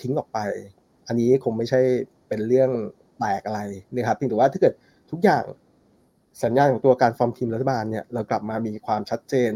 [0.00, 0.38] ทิ้งออกไป
[1.06, 1.80] อันนี้คงไม่ใช่
[2.28, 2.70] เป็นเรื่อง
[3.18, 3.60] แปลกอะไร
[3.94, 4.74] นะครับเพียงแต่ว่าถ้าเกิด
[5.10, 5.42] ทุกอย่าง
[6.44, 9.50] สัญญาณของตัวการฟอร์มทีมรัฐบาลเนี่ยเรากลับมามีความชัดเจน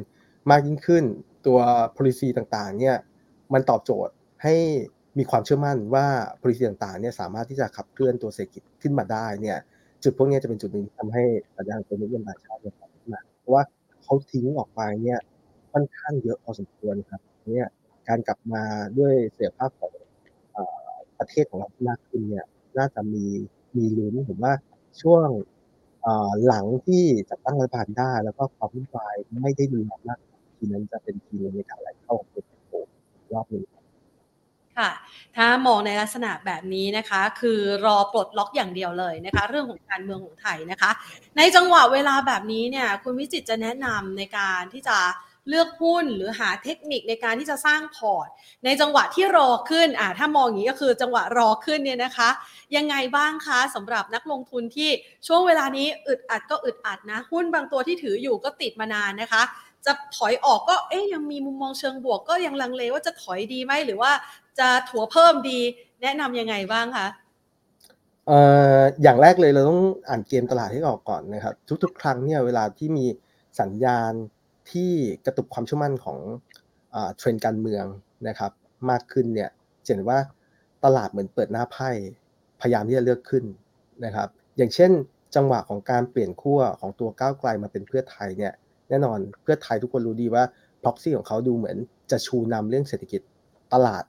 [0.50, 1.04] มากยิ่งขึ้น
[1.46, 1.58] ตัว
[1.96, 2.96] policy ต่างๆเนี่ย
[3.52, 4.54] มันตอบโจทย์ให้
[5.18, 6.06] มีความเชื่อมั่นว่า
[6.40, 9.58] policy ต่างๆเนี่ยสามารถที่จะขับเคลื่อนตัวเศรษฐกิจขึ้นมาได้เนี่ย
[10.02, 11.24] จุดพวกนี้จะเป็นจุดหนึ่งทำให้
[11.56, 12.74] สัญญาณตัวนี้ยังต่างชาติเนี่ย
[13.40, 13.62] เพราะว่า
[14.02, 15.20] เขาทิ้งออกไปเนี่ย
[15.72, 17.20] ค่อนข้างเยอะพอสมควรครับ
[17.54, 17.68] เนี่ย
[18.08, 18.62] การกลับมา
[18.98, 19.92] ด้วยเสียภาพของ
[21.18, 22.44] ประเทศของเรามากขึ้นเนี่ย
[22.78, 23.24] น่าจะมี
[23.76, 24.54] มีลุ้นผมว่า
[25.02, 25.28] ช่วง
[26.46, 30.18] หลังที่จัดตั้งรัฐบาลได้ แล้วก็ความวุ่นวายไม่ได้ดูมาก
[30.64, 32.74] ทีนั้นจะเป็นทีในการไหลเข้าของตัวโต
[33.32, 33.64] รอบนึง
[34.78, 34.90] ค่ะ
[35.36, 40.90] ถ้ามองในลักษณะแบบนี้นะคะ คือรอปลดล็อกอย่างเดียวเลยนะคะ เรื่องของการเมืองของไทยนะคะ
[41.36, 44.98] ในจังหวะเวลาแบบนี้เนี่ย คุณวิจิตจะแนะนำในการที่จะ
[45.48, 48.28] เลือกหุ้นหรือหาเทคนิคในการที่จะสร้างพอร์ต
[48.64, 52.28] ในจังหวะที่รอขึ้นอ่าถ้ามองอย่างนี้ก็คือจังหวะรอขึ้นเนี่ยนะคะ
[52.76, 54.90] ยังไงบ้างคะสำหรับนักลงทุนที่
[55.26, 59.42] ช่วงเวลานี้อึดอัดก็อึดอัดนะ หุ้นบางตัวที่ถืออยู่ก็ติดมานานนะคะ
[59.86, 64.12] จะถอยออกก็เอ๊ยยังมีมุมมองเชิงบวก ก็ยังลังเลว่าจะถอยดีไหมหรือว่า
[64.58, 65.58] จะถัวเพิ่มดี
[66.02, 67.06] แนะนํำยังไงบ้างคะ
[68.26, 68.40] เอ่
[68.76, 73.06] ออย่างแรกเลยเราต้องอ่านเกมตลาดให้ออกก่อนนะครับ ทุก ๆ ครั้งเนี่ยเวลาที่มี
[73.60, 74.12] สัญญาณ
[74.70, 74.92] ที่
[75.26, 76.18] กระตุกความเชื่อมั่นของ
[76.92, 77.84] เทรนด์การเมือง
[78.28, 78.52] นะครับ
[78.90, 79.50] มากขึ้นเนี่ย
[79.84, 80.18] เห็นว่า
[80.84, 81.90] ตลาดเหมือนเปิดหน้าไพ่
[82.60, 83.44] พยายามที่จะเลือกขึ้น
[84.04, 84.90] นะครับ อย่างเช่น
[85.34, 88.52] จังหวะของการเปลี่ยนขั้วของตัวก้าวไกลมาเป็นเพื่อไทยเนี่ย
[88.94, 90.42] แน่นอนเพื่อไทยทุกคนรู้ดีว่า
[90.84, 91.76] proxy ของเขาดูเหมือน
[92.10, 93.20] จะชูนำเรื่องเศรษฐกิจ
[93.74, 94.04] ตลาด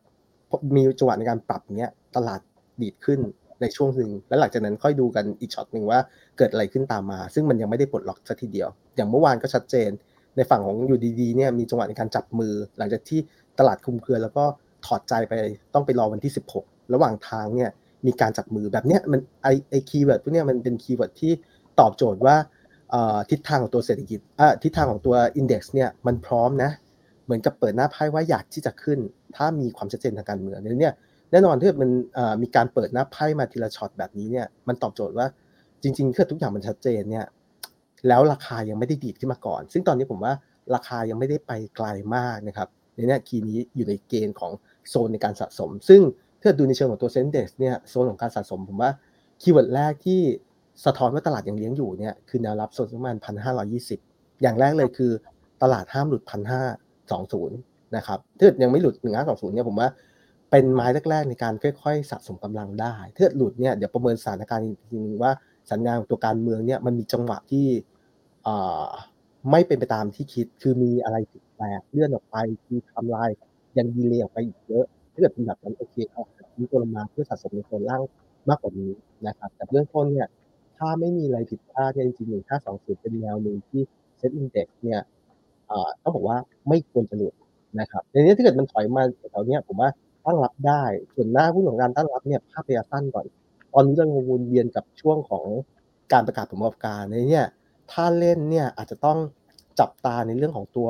[0.76, 2.40] มีจังหวะในการปรับเนี้ยตลาด
[2.82, 3.20] ดีดขึ้น
[3.62, 6.00] ในช่วงหนึ่งแล้วหลังจากนั้นค่อยดูกันอีกช็อตหนึ่งว่า
[6.38, 9.90] เกิดอะไรขึ้นตามมา ซึ่งมันยังไม่ได้ปลดล็อกสักทีเดียว อย่างเมื่อวานก็ชัดเจน
[10.36, 13.20] ในฝั่งของอยู่ดีๆเนี่ยมีจังหวะในการจับมือ หลังจากที่
[13.60, 14.44] ตลาดคลุมเครือแล้วก็
[14.86, 15.34] ถอดใจไป
[15.74, 17.70] ต้องไปรอวันที่ 16 ระหว่างทางเนี่ย
[18.06, 21.32] มีการจับมือแบบเนี้ยมันไอ้ไอ้ keyword พวกเนี้ยมันเป็น keyword ที่
[21.80, 22.36] ตอบโจทย์ว่า
[23.30, 24.20] ทิศทางของตัวเศรษฐกิจ
[24.64, 26.72] ทิศทางของตัว index เนี่ยมันพร้อมนะ
[27.26, 29.00] เหมือนกับเปิดหน้าไพ่ว่าอยากที่จะขึ้น
[29.36, 30.94] ถ้ามีความชัดเจนทางการเมืองเนี่ย
[31.32, 31.90] แน่นอนที่มัน
[32.42, 35.28] มีการเปิดหน้าไพ่มาทีละช็อตแบบนี้เนี่ยมันตอบโจทย์ว่า
[35.82, 37.26] จริงๆคือทุกอย่างมันชัดเจนเนี่ย
[38.08, 40.34] แล้วราคายังไม่ได้ดีดขึ้นมาก่อน ซึ่งตอนนี้ผมว่า
[40.76, 44.52] ราคายังไม่ได้ไปไกลมากนะครับในนี้ key นี้อยู่ในเกณฑ์ของ
[44.90, 46.02] โซนในการสะสม ซึ่ง
[46.42, 48.92] ถ้าดูในเชิงของตัว SET Index เนี่ยโซนของการสะสมผมว่า
[49.42, 50.22] keyword แรกที่
[50.86, 54.00] สะท้อนว่าตลาดยังเลี้ยงอยู่เนี่ยคือแนวรับโซนประมาณพันห้าร้อยยี่สิบ
[54.42, 55.12] อย่างแรกเลยคือ
[55.62, 56.62] ตลาดห้ามหลุดพันห้า
[57.12, 57.58] สองศูนย์
[57.96, 59.90] นะครับถ้ายังไม่หลุดหนึ่งห้าสองศูนย์เนี่ยผมว่า
[60.52, 65.32] เป็นไม้แรกๆในการค่อยๆสะสมกำลังได้ถ้าหลุดเนี่ยเดี๋ยวประเมินสถานการณ์จริงๆว่า
[65.72, 67.68] สัญญาณตัวการเมืองเนี่ยมันมีจังหวะที่
[69.52, 72.36] ไม่เป็นไปตามที่คิด คือมีอะไรผิดแปลกเลื่อนออกไป
[72.70, 73.30] มีทำลาย
[73.78, 76.24] ยังดีเลยออกไปอีกเยอะถ้าเกิดเป็นแบบนั้นโอเคเอา
[76.60, 78.02] มีตัวลงมาเพื่อสะสมในโซนล่าง
[78.50, 78.92] มากกว่านี้
[79.28, 80.28] นะครับ แต่เรื่องต้นเนี่ย
[80.78, 83.82] ถ้าไม่มีอะไรผิดพลาดเนี่ยจริงๆหนึ่งห้าสองศูนย์เป็นแนวหนึ่งที่
[84.18, 85.00] เซ็ตอินเด็กซ์เนี่ย
[86.02, 87.34] ต้องบอกว่าไม่ควรจะหลุด
[87.80, 89.90] นะครับในนี้ถ้าเกิดมันถอยมาแถวนี้ผมว่า
[90.26, 90.84] ตั้งรับได้
[91.16, 93.26] ส่วนหน้าหุ้นของการตั้งรับเนี่ยภาพระยะสั้นก่อน
[93.74, 95.46] ตอนนี้เราวนเวียนกับช่วงของ
[96.14, 97.42] การประกาศผลประกอบการในนี้
[97.92, 99.18] ถ้าเล่นเนี่ยอาจจะต้อง
[99.80, 100.90] จับตาในเรื่องของตัว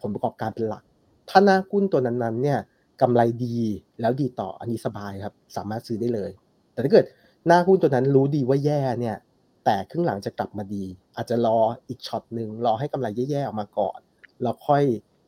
[0.00, 0.82] ผลประกอบการเป็นหลัก
[1.28, 2.58] ถ้าหน้าหุ้นตัวนั้นๆเนี่ย
[3.00, 3.56] กำไรดี
[4.00, 6.30] แล้วดีต่ออันนี้สบายครับ สามารถซื้อได้เลย
[6.72, 7.04] แต่ถ้าเกิด
[7.46, 9.16] หน้าหุ้นตัวนั้นรู้ดีว่าแย่เนี่ย
[9.64, 10.84] แต่ครึ่งหลังจะกลับมาดี
[11.16, 13.98] อาจจะรออีกช็อตหนึ่งรอให้กำไรแย่ๆออกมาก่อน
[14.42, 14.82] แล้วค่อย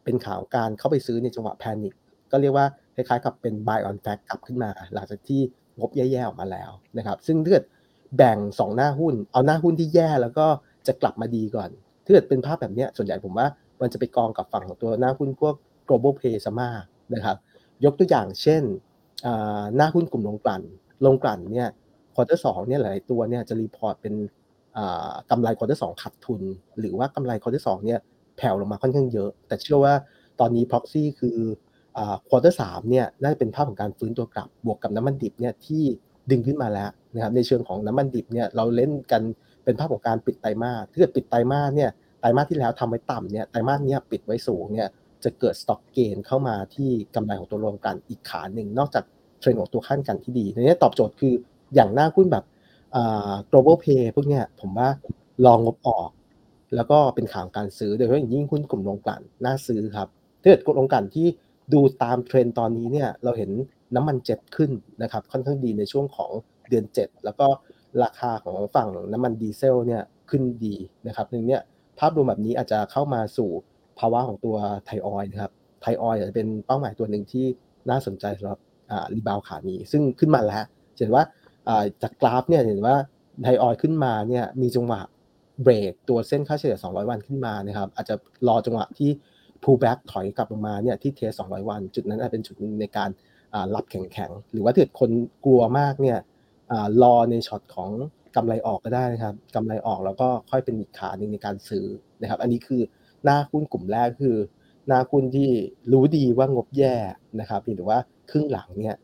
[0.04, 1.94] เป็นข่าวการเข้าไปซื้อในจังหวะแพนิค
[2.30, 5.40] ก็เรียกว่าคล้ายๆกับเป็น buy on fact กลับขึ้นมา หลังจากที่
[5.78, 7.64] งบแย่ๆออกมาแล้วนะครับ ซึ่งถ้าเกิด
[8.16, 10.46] แบ่ง 2 หน้าหุ้น เอาหน้าหุ้นที่แย่แล้วก็
[10.86, 11.70] จะกลับมาดีก่อน
[12.04, 13.46] ถ้าเกิดเป็นภาพแบบนี้ส่วนใหญ่ผมว่า
[13.80, 15.54] มันจะไปกองกับฝั่งของตัวหน้าหุ้นพวก
[15.86, 16.82] global pay ซะมาก
[17.14, 17.36] นะครับ
[17.84, 18.62] ยกตัวอย่างเช่น
[19.76, 20.62] หน้าหุ้นกลุ่มโรงกลั่น
[21.04, 21.70] โรงกลั่นเนี่ย
[22.18, 24.14] quarter สองเนี่ยหลายตัวเนี่ยจะ report เป็น
[25.30, 26.42] กำไร quarter สองขาดทุน
[26.80, 28.00] หรือว่ากำไร quarter สองเนี่ย
[28.36, 29.94] แผ่วลงมาค่อนข้างเยอะ แต่เชื่อว่า
[30.40, 31.38] ตอนนี้ proxy คือ
[32.28, 35.82] quarter สามเนี่ยน่าจะเป็นภาพของการฟื้นตัวกลับบวกกับน้ำมันดิบเนี่ยที่
[36.30, 39.22] ดึงขึ้นมาแล้วนะครับในเชิงของน้ำมันดิบเนี่ยเราเล่นกัน
[39.64, 44.88] เป็นภาพของการปิดไตรมาสถ้าเกิดปิดไตรมาสเนี่ยไตรมาสที่แล้วทำไว้ต่ำเนี่ยไตรมาสนี้ปิดไว้สูงเนี่ย
[45.24, 49.04] จะเกิด stock gain เข้ามาที่กำไรของตัวโรงกลั่นอีกขาหนึ่งนอกจาก
[49.40, 51.34] เทรนด์ของตัวค่าการกลั่นที่ดีในนี้ตอบโจทย์คือ
[51.74, 52.44] อย่างหน้าหุ้นแบบ
[53.50, 54.88] global play พวกเนี้ยผมว่า
[55.44, 56.08] รองบออก
[56.74, 60.08] แล้วก็เป็นข่าวการซื้อโดยเฉพาะอย่างยิ่งหุ้นกลุ่มโรงกลั่นน่าซื้อครับ
[60.42, 61.26] ถ้าเกิดโรงกลั่นที่
[61.72, 63.50] ดูตามเทรนด์ตอนนี้เนี่ยเราเห็น
[63.94, 64.70] น้ำมันเจ็ตขึ้น
[65.02, 66.30] นะครับค่อนข้างดีในช่วงของ
[66.68, 67.46] เดือน 7 แล้วก็
[68.02, 70.74] ราคาของฝั่งน้ำมันดีเซลเนี่ยขึ้นดี
[71.06, 71.62] นะครับนึงเนี่ย
[71.98, 73.50] ภาพรวมแบบนี้อาจจะเข้ามาสู่
[73.98, 77.46] ภาวะของตัวไทยออยล์นะครับไทยออยล์อาจจะเป็นเป้าหมายตัวหนึ่งที่
[77.90, 78.58] น่าสนใจสำหรับ
[79.14, 80.64] rebound ขานี้ ซึ่งขึ้นมาแล้ว
[80.96, 81.24] เห็นว่า
[82.02, 82.96] จากกราฟเนี่ยเห็นว่า
[83.42, 85.00] ไทยออยล์ขึ้นมาเนี่ยมีจังหวะ
[85.62, 88.14] เบรกตัวเส้นค่าเฉลี่ย 200 วันขึ้นมานะครับอาจจะ
[88.48, 89.10] รอจังหวะที่
[89.62, 93.10] pullback ถอยกลับลงมาเนี่ยที่ test 200 วัน จุดนั้นอาจเป็นจุดในการ
[93.74, 95.10] รับแข็งๆ หรือว่าถ้าเกิดคน
[95.44, 96.18] กลัวมากเนี่ย
[97.02, 97.90] รอในช็อตของ
[98.36, 101.86] กำไรออกก็ได้นะครับกำไรออกแล้วก็ค่อยเป็นอีกขาหนึ่งในการซื้อ
[102.22, 102.80] นะครับ อันนี้คือ
[103.24, 104.38] หน้าหุ้นกลุ่มแรกคือ
[104.86, 105.50] หน้าหุ้นที่
[105.92, 106.94] รู้ดีว่างบแย่
[107.40, 107.98] นะครับหรือว่า
[108.30, 108.94] ครึ่งหลังเนี่ย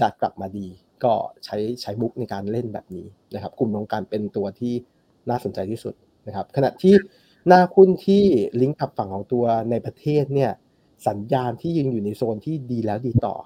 [0.00, 0.68] จะกลับมาดี
[1.04, 1.12] ก็
[1.44, 4.74] ใช้ใช้มุกในการเล่นแบบนี้นะครับ กลุ่มโรงการเป็นตัวที่
[5.28, 5.94] น่าสนใจที่สุด
[6.26, 6.94] นะครับ ขณะที่
[7.46, 8.24] หน้าหุ้นที่
[8.60, 10.50] ลิงก์กับฝั่งของตัวในประเทศเนี่ย
[11.08, 13.36] สัญญาณที่ยังอยู่ในโซนที่ดีแล้วดีต่อ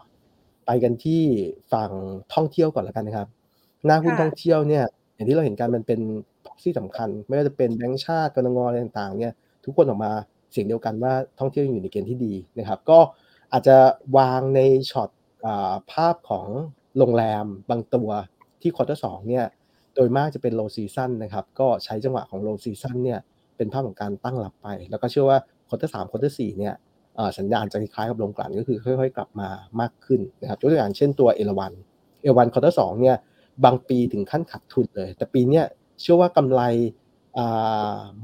[0.66, 1.22] ไปกันที่
[1.72, 1.90] ฝั่ง
[2.34, 3.28] ท่องเที่ยวก่อนแล้วกันนะครับ
[3.86, 6.00] หน้าหุ้นท่องเที่ยวเนี่ย อย่างที่เราเห็นกันมันเป็น
[6.46, 10.12] proxy สำคัญ ไม่ว่าจะเป็นแบงก์ชาติกนง.อะไรต่างๆเนี่ยทุกคนออกมา
[10.52, 12.98] เสียงเดียวกันว่าท่องเที่ยวยังอยู่ในเกณฑ์ที่ดีนะครับ ก็
[13.52, 13.76] อาจจะ
[14.18, 15.10] วางในช็อต
[15.92, 16.46] ภาพของ
[16.98, 18.08] โรงแรมบางตัว
[18.62, 19.44] ที่ quarter สองเนี่ย
[19.94, 23.20] โดยมากจะเป็น low season นะครับก็ใช้จังหวะของ low season เนี่ย
[23.56, 26.74] เป็นภาพของการตั้งรับไป แล้วก็เชื่อว่า quarter สาม quarter สี่เนี่ย
[27.38, 29.48] สัญญาณจะคล้ายกับโรงกลั่นก็คือค่อยๆ กลับมา
[29.80, 31.72] มากขึ้นนะครับยกตัวอย่างเช่นตัวเอราวัน
[32.22, 33.16] เอราวัน quarter สองเนี่ย
[33.64, 35.62] บางปีถึงขั้นขาดทุนเลย แต่ปีนี้
[36.00, 36.62] เชื่อว่ากำไร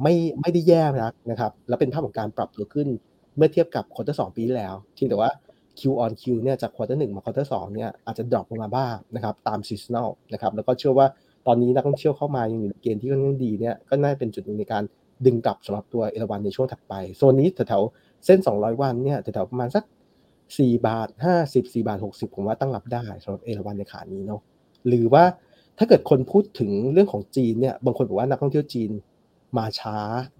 [0.03, 2.89] ไม่ไม่ได้แย่นักนะครับ แล้วเป็นภาพของการปรับตัวขึ้น
[3.37, 5.31] เมื่อเทียบกับ quarter สองปีแล้ว ที่แต่ว่า
[5.81, 11.07] Q on Q เนี่ยจาก quarter หนึ่งมา quarter สองเนี่ยอาจจะ drop ลงมาบ้างนะครับตาม seasonal นะครับแล้วก็เชื่อว่า
[11.47, 14.83] ตอนนี้นักท่องเที่ยวเข้ามายังอยู่ในเกณฑ์ที่ค่อนข้างดีเนี่ยก็น่าเป็นจุดหนึ่งในการ
[15.27, 19.85] ดึงกลับสำหรับตัวเอราวันในช่วงถัดไปโซนนี้แถวๆเส้น 200 วันเนี่ยแถวๆประมาณสัก
[20.35, 21.09] 4 บาท
[21.45, 24.41] 50 4 บาท 60 ผมว่าตั้งรับได้สำหรับเอราวันในขานี้เนาะ
[24.89, 25.25] หรือว่า
[25.79, 28.91] ถ้าเกิดคนพูดถึงเรื่องของจีนเนี่ยบางคนบอกว่านักท่องเที่ยวจีน
[29.59, 29.97] มาช้า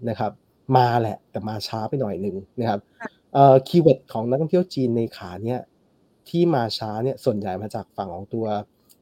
[0.09, 0.31] นะครับ
[0.77, 2.79] มาแหละแต่มาช้าไปหน่อยหนึ่งนะครับ
[3.67, 5.59] keyword ของนักท่องเที่ยวจีนในขาเนี่ย
[6.29, 8.45] ที่มาช้าเนี่ยส่วนใหญ่มาจากฝั่งของตัว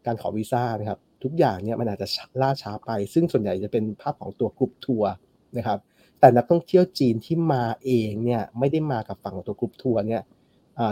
[0.05, 2.07] การขอวีซ่านะครับทุกอย่างเนี่ยมันอาจจะ
[2.41, 5.11] ล่าช้าไป ซึ่งส่วนใหญ่จะเป็นภาพของตัวกรุ๊ปทัวร์
[5.57, 5.79] นะครับ
[6.19, 10.21] แต่นักท่องเที่ยวจีนที่มาเองเนี่ยไม่ได้มากับฝั่งของตัวกรุ๊ปทัวร์เนี่ย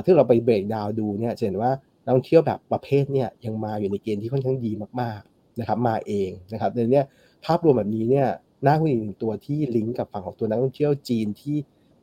[0.03, 1.71] ถ้าเราไป breakdown ดูเนี่ยจะเห็นว่า
[2.03, 4.71] นักท่องเที่ยวแบบประเภทเนี่ยยังมาอยู่ในเกณฑ์ที่ค่อนข้างดี
[5.01, 7.01] มากๆนะครับมาเองนะครับในนี้
[7.45, 8.27] ภาพรวมแบบนี้เนี่ย
[8.65, 11.57] น่าหุ้นอีกหนึ่งตัวที่ลิงก์กับฝั่งของตัวนักท่องเที่ยวจีนที่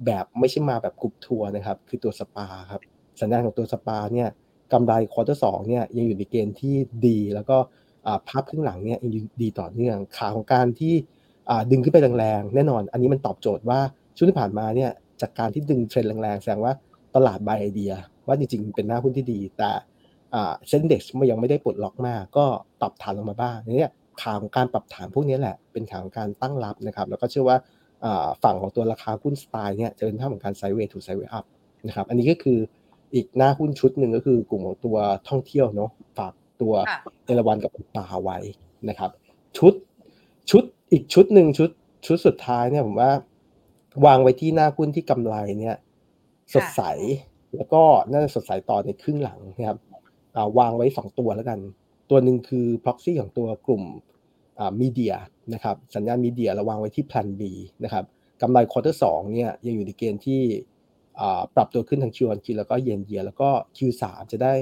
[0.06, 2.82] แบบไม่ใช่มาแบบกรุ๊ปทัวร์นะครับ คือตัวสปาครับ
[3.20, 4.28] สัญญาณของตัวสปาเนี่ย
[4.72, 6.74] กำไร quarter สองเนี่ยยังอยู่ในเกณฑ์ที่
[7.06, 7.56] ดี แล้วก็
[8.28, 10.94] ภาพข้างหลังเนี่ยยังดีต่อเนื่องขาของการที่
[11.70, 13.80] ดึงขึ้นไปแรงๆ แน่นอน อันนี้มันตอบโจทย์ว่า
[14.16, 16.72] ช่วงที่ผ่านมาเนี่ยจากการที่ดึงเทรนด์แรงๆแสดงว่า
[17.14, 17.92] ตลาด buy idea
[18.26, 19.70] ว่าจริงๆ เป็นหน้าหุ้นที่ดี แต่
[20.68, 22.44] SET Index มันยังไม่ได้ปลดล็อกมาก ก็
[22.80, 23.90] ปรับฐานลงมาบ้างนี่
[24.22, 27.56] ข่าวของการปรับฐานพวกนี้แหละ เป็นข่าวของการตั้งรับนะครับ แล้วก็เชื่อว่า
[28.42, 31.44] ฝั่งของตัวราคาหุ้นสไตล์เนี่ยจะเป็นภาพของการไซเวย์ถูไซเวย์อัพ
[31.86, 32.58] นะครับอันนี้ก็คือ
[33.14, 34.96] อีกหน้าหุ้นชุดหนึ่งก็คือกลุ่มของตัว
[35.28, 36.72] ท่องเที่ยวเนาะฝากตัว
[37.24, 38.38] เอราวันกับปาไว้
[38.88, 39.10] นะครับ
[39.58, 39.72] ชุด
[40.50, 41.70] ชุดอีกชุดหนึ่งชุด
[42.06, 43.10] ชุดสุดท้ายเนี่ยผมว่า
[44.06, 45.76] วางไว้ที่หน้าหุ้นที่กำไรเนี่ย
[46.54, 46.82] สดใส
[47.56, 49.78] แล้วก็น่าจะสดใสต่อในครึ่งหลังนะครับ
[50.58, 51.58] วางไว้สองตัวแล้วกัน
[52.10, 53.82] ตัวหนึ่งคือ proxy ของตัวกลุ่ม
[54.80, 55.14] media
[55.54, 57.42] นะครับสัญญาณ media เราวางไว้ที่ Plan B
[57.84, 58.04] นะครับ
[58.42, 60.40] กำไร quarter สองเนี่ยยังอยู่ในเกณฑ์ที่
[61.54, 64.52] ปรับตัวขึ้นทาง Q on Q แล้วก็เยนเยียแล้วก็ Q3 จะได้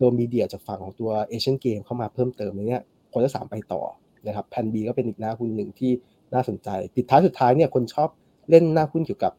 [0.00, 2.78] ตัว media จากฝั่งของตัว Asian Games เข้ามาเพิ่มเติมในนี้
[3.12, 3.82] quarter สามไปต่อ
[4.26, 5.92] นะครับ Plan B ก็เป็นอีกหน้าหุ้นหนึ่งที่
[6.34, 8.08] น่าสนใจ ปิดท้ายสุดท้ายเนี่ยคนชอบ
[8.50, 9.32] เล่นหน้าหุ้นเกี่ยวกับ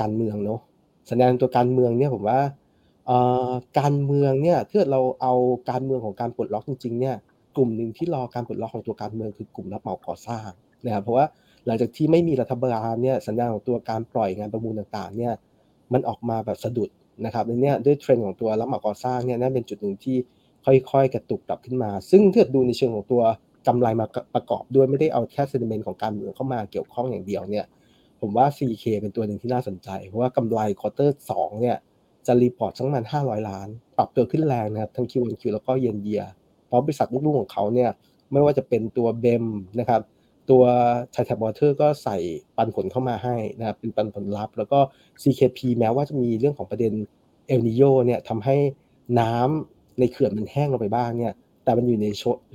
[0.00, 0.60] การเมืองเนาะ
[1.10, 2.40] สัญญาณตัวการเมืองเนี่ยผมว่า
[3.78, 5.34] การเมืองเนี่ยถ้าเราเอา
[5.70, 7.16] การเมืองของการปลดล็อกจริงๆเนี่ย
[7.56, 10.48] กลุ่มหนึ่งที่รอการปลดล็อกของตัวการเมืองคือกลุ่มรับเหมาก่อสร้าง
[10.86, 11.26] นะครับเพราะว่า
[11.66, 15.32] หลังจากที่ไม่มีรัฐบาลเนี่ยสัญญาของตัวการปล่อยงานประมูลต่างๆเนี่ย
[15.92, 16.90] มันออกมาแบบสะดุด
[17.24, 20.16] นะครับในนี้ด้วยเทรนด์ของตัวรับเหมาก่อสร้างเนี่ยนั่นเป็นจุดหนึ่งที่
[20.90, 23.22] ค่อยๆ กระตุกกลับขึ้นมา ซึ่งถ้าดูในเชิงของตัว
[23.66, 27.66] กำไรมาประกอบด้วยไม่ได้เอาแค่ sentiment ของการเมืองเข้ามาเกี่ยวข้องอย่างเดียวเนี่ย
[28.20, 31.76] ผมว่า CK เป็นตัวหนึ่งที่น่าสนใจ เพราะว่ากำไร quarter สองเนี่ย
[32.26, 37.90] จะ report สักประมาณ500 ล้าน ปรับตัวขึ้นแรงนะครับทั้ง Q1Q แล้วก็เยนเยียเพราะบริษัทลูกๆของเขาเนี่ย
[38.32, 39.44] ไม่ว่าจะเป็นตัว BEM
[39.80, 40.00] นะครับ
[40.50, 40.62] ตัว
[41.12, 42.16] Thai Tap Water ก็ใส่
[42.56, 44.78] ปันผลเข้ามาให้นะครับเป็นปันผลรับแล้วก็
[45.22, 46.92] CKP แม้ว่าจะมีเรื่องของประเด็น
[47.46, 48.56] เอลนีโญเนี่ยทำให้
[49.20, 51.32] น้ำในเขื่อนมันแห้งลงไปบ้างเนี่ย
[51.64, 52.06] แต่มันอยู่ใน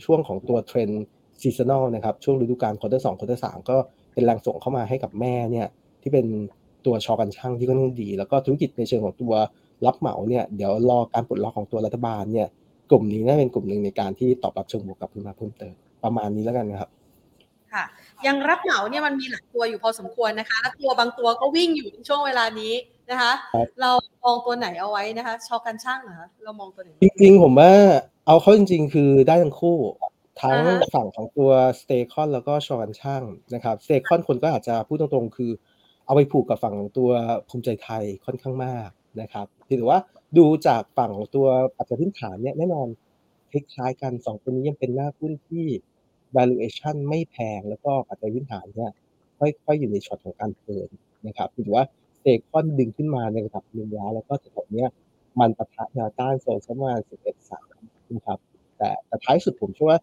[0.05, 3.75] ช่วงของตัว trend seasonal นะครับช่วงฤดูกาล quarter สอง quarter สามก็
[4.13, 5.67] เป็นแรงส่งเข้ามาให้กับแม่เนี่ย
[6.01, 6.25] ที่เป็น
[6.85, 9.33] ตัวชอกันช่างที่ค่อนข้างดี แล้วก็ธุรกิจในเชิงของตัว
[9.85, 12.47] รับเหมาเนี่ยเดี๋ยวรอการปลดล็อกของตัวรัฐบาลเนี่ย
[12.89, 16.89] กลุ่มนี้น่าเป็นกลุ่มหนึ่งในการที่ตอบรับเชิงบวกกับขึ้นมาเพิ่มเติมประมาณนี้แล้วกันนะครับ
[17.73, 17.83] ค่ะ
[18.27, 22.73] ยังรับเหมาเนี่ยมันมีหลายตัวอยู่พอสมควรนะคะแล้วตัวบางตัวก็วิ่งอยู่ในช่วงเวลานี้
[23.11, 23.31] นะคะ
[23.81, 23.91] เรา
[24.23, 27.71] มองตัวไหนเอาไว้นะคะ ชอกันช่างเหรอเรามองตัวไหนจริงๆ ผมว่า
[28.27, 29.77] เอาเข้าจริง ๆ คือได้ทั้งคู่
[30.41, 30.57] ทั้ง
[30.93, 35.51] ฝั่งของตัวSTECON แล้วก็ ช.การช่างนะครับ STECON คนก็อาจจะพูดตรงๆ คือ
[36.05, 37.09] เอาไปผูกกับฝั่งของตัว
[37.49, 38.89] ภูมิใจไทยค่อนข้างมาก
[39.21, 39.99] นะครับถือว่า
[40.37, 42.87] ดูจากฝั่งของตัวปัจจัยพื้นฐานเนี่ยแน่นอน
[43.51, 45.65] คล้ายๆกันสองตัวนี้ยังเป็นหน้าหุ้นที่
[46.35, 48.91] valuation ไม่แพงแล้วก็ปัจจัยพื้นฐานเนี่ย
[49.39, 50.87] ค่อยๆอยู่ในช็อตของการ turn
[51.27, 51.83] นะครับถือว่า
[52.21, 54.89] STECON ดึงขึ้นมาในระดับหนึ่งแล้วแล้วก็แถวเนี้ย
[55.39, 58.39] มันปะทะแนวต้านโซนประมาณ11 3นะครับ
[58.77, 59.99] แต่แต่ท้ายสุดผมเชื่อว่า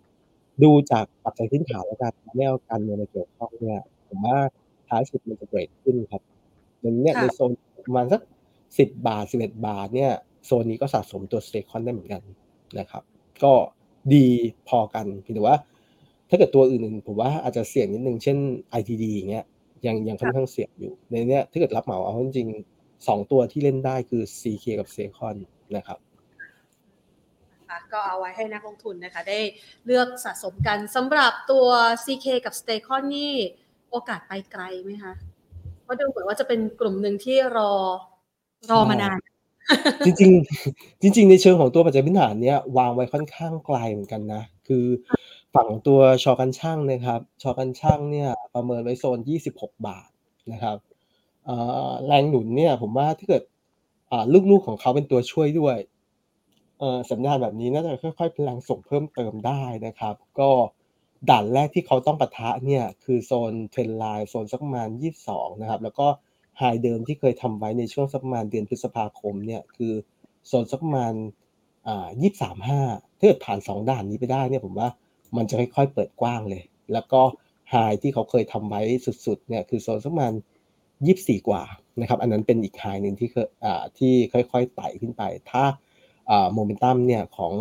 [0.63, 4.39] ดูจากปัจจัยพื้นฐานแล้วกันไม่เอาการเมืองมาเกี่ยวข้องเนี่ย ผมว่า
[4.89, 6.23] ท้ายสุดมันจะเบรกขึ้นครับ
[6.81, 7.51] อย่างเนี้ยในโซน
[7.85, 8.21] ประมาณสัก
[8.79, 10.13] สิบบาทสิบเอ็ดบาทเนี่ย
[10.45, 12.23] โซนนี้ก็สะสมตัวสเตคอนได้เหมือนกัน
[12.79, 13.03] นะครับ
[13.45, 13.53] ก็
[14.15, 14.27] ดี
[14.69, 15.57] พอกันเพียงแต่ว่า
[16.29, 18.37] ถ้าเกิดตัวอื่นๆผมว่าอาจจะเสี่ยงนิดนึงเช่น
[18.81, 19.45] ITD อย่างเงี้ย
[19.87, 22.49] ยังยังค่อนข้างเสี่ยงอยู่ ในเนี้ยถ้าเกิดรับเหมาเอาจริง
[23.09, 25.37] สองตัวที่เล่นได้คือ CK กับเซคอน
[25.77, 25.99] นะครับ
[27.93, 29.39] ก็เอาไว้ให้นักลงทุนนะคะ ได้
[29.87, 31.67] เลือกสะสมกันสำหรับตัว
[32.05, 33.35] CK กับ s t a คอนนี่
[33.91, 35.13] โอกาสไปไกลไหมคะ
[35.83, 37.73] เพราะดูเหมือนว่าจะเป็นกลุ่มหนึ่งที่รอ
[38.71, 39.19] รอมานาน
[40.05, 44.85] จริงๆจริง ๆ ในเชิงของตัวปัจจัยพื้นฐานเนี้ยวางไว้ค่อนข้างไกลเหมือนกันนะ คือ
[45.55, 49.19] ฝั่งตัวชอกันช่างนะครับ ชอกันช่างเนี่ย ประเมินไว้โซน
[49.51, 50.09] 26 บาท
[50.53, 50.77] นะครับ
[52.07, 53.43] แรงหนุนเนี่ยผมว่าถ้าเกิด
[54.51, 55.77] ลูกๆของเขาเป็นตัวช่วยด้วย
[57.11, 60.51] สัญญาณแบบนี้น่าจะค่อยๆพลังส่งเพิ่มเติมได้นะครับ ก็
[61.31, 64.89] ด่านแรกที่เขาต้องปะทะเนี่ยคือโซนเทรนไลน์โซนสักประมาณ
[65.25, 66.07] 22 นะครับ แล้วก็
[66.63, 69.93] ไฮเดิมที่เคยทำไว้ในช่วงสักประมาณเดือนพฤษภาคมเนี่ยคือ
[70.47, 71.15] โซนสักประมาณ
[71.87, 72.07] อ่า
[72.61, 74.89] 23.5ถ้าเกิดผ่าน 2 ด่านนี้ไปได้เนี่ยผมว่า
[75.37, 77.21] มันจะค่อยๆเปิดกว้างเลย แล้วก็
[77.71, 78.81] ไฮที่เขาเคยทำไว้
[79.27, 80.33] สุดๆเนี่ยคือโซนสักประมาณ
[80.91, 81.63] 24กว่า
[82.01, 85.65] นะครับอันนั้นเป็นอีกไฮหนึ่งที่เคยอ่าที่ค่อยๆไต่ขึ้นไป ถ้า
[86.55, 87.53] โมเมนตัมเนี่ยของ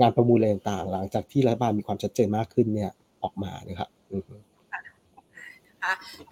[0.00, 2.90] งานประมูลอะไรต่างๆ หลังจากที่รัฐบาลมีความชัดเจนมากขึ้นเนี่ย
[3.22, 3.88] ออกมานะครับ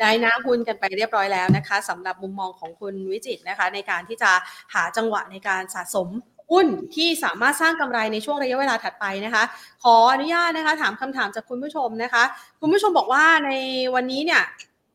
[0.00, 4.30] ได้หน้าหุ้นกันไปเรียบร้อยแล้วนะคะสำหรับมุมมองของคุณวิจิตนะคะในการที่จะ
[4.74, 6.08] หาจังหวะในการสะสม
[6.50, 9.44] หุ้นที่สามารถสร้างกำไรในช่วงระยะเวลาถัดไปนะคะ
[9.84, 12.24] ขออนุญาตนะคะ ถามคำถามจากคุณผู้ชมนะคะ
[12.60, 13.50] คุณผู้ชมบอกว่าใน
[13.94, 14.42] วันนี้เนี่ย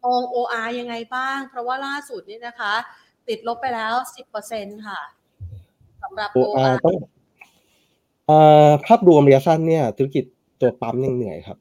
[0.03, 2.73] มอง OR ยังไงบ้าง เพราะว่าล่าสุดนี่นะคะ
[3.27, 3.93] ติดลบไปแล้ว
[4.39, 4.99] 10%ค่ะ
[6.03, 6.95] สำหรับ OR ต้อง
[8.85, 10.23] ภาพรวมระยะสั้นเนี่ย ธุรกิจ
[10.61, 11.57] ตัวปั๊มยังเหนื่อยครับ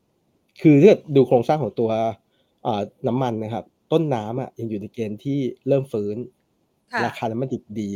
[0.62, 1.90] คือถ้าดูโครงสร้างของตัว
[3.06, 6.16] น้ำมันนะครับ ต้นน้ำอะยังอยู่ในเกณฑ์ที่เริ่มฟื้น
[7.04, 7.92] ราคาน้ำมันดิบดี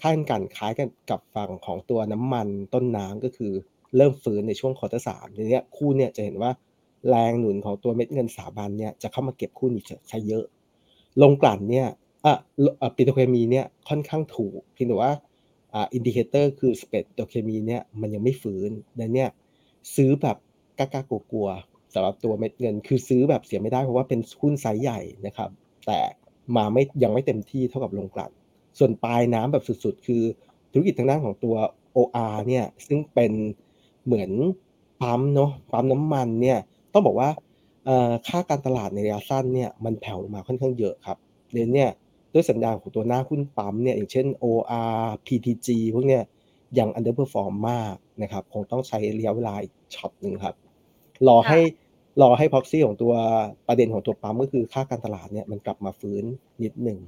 [0.00, 3.52] คล้ายกันคล้ายกันกับฝั่งของตัวน้ำมันต้นน้ำก็คือ
[3.96, 6.50] เริ่มฟื้นในช่วง quarter สามทีนี้คู่เนี่ยจะเห็นว่า
[7.08, 10.44] แรงหนุนของตัวเม็ดเงินสถาบันเนี่ยจะเข้ามาเก็บคู่นี้ซะเยอะ
[11.22, 11.88] โรงกลั่นเนี่ย
[12.24, 15.12] อะปิโตรเคมีเนี่ยค่อนข้างถูกเพียงแต่ว่า
[15.74, 19.26] อ่า indicator คือ spread ปิโตรเคมีเนี่ยมันยังไม่ฟื้นดังนี้
[19.94, 20.36] ซื้อแบบ
[20.78, 21.02] กล้า
[21.32, 21.48] กลัว
[21.94, 25.50] สำหรับตัวเม็ดเงินคือซื้อแบบเสียไม่ได้เพราะว่าเป็นหุ้นไซส์ใหญ่นะครับ
[25.86, 26.00] แต่
[26.56, 28.30] มาไม่ยังไม่เต็มที่เท่ากับลงกลั่น
[28.78, 30.22] ส่วนปลายน้ำแบบสุดๆ คือ
[30.72, 31.54] ธุรกิจทางด้านของตัว
[31.96, 33.32] OR เนี่ยซึ่งเป็น
[34.04, 34.30] เหมือน
[35.02, 36.58] ปั๊มเนาะปั๊มน้ำมันเนี่ย
[36.92, 37.28] ต้องบอกว่า
[38.26, 41.18] ค่าการตลาดในระยะสั้นเนี่ยมันแผ่วลงมาค่อนข้างเยอะครับ
[41.52, 41.90] เดนเนี่ย
[42.32, 46.22] ด้วยสัญญาณของตัวหน้าหุ้นปั๊มเนี่ยอย่างเช่น OR PTG พวกเนี้ย
[46.78, 50.54] ยัง underperform มากนะครับคงต้องใช้ระยะเวลาอีกช็อตหนึ่งครับ
[51.28, 51.60] รอให้
[52.22, 53.14] รอให้พ็อกซี่ของตัว
[53.68, 56.24] ประเด็นของตัวปั๊มก็คือค่าการตลาดเนี่ยมันกลับมาฟื้น
[56.62, 56.98] นิดหนึ่ง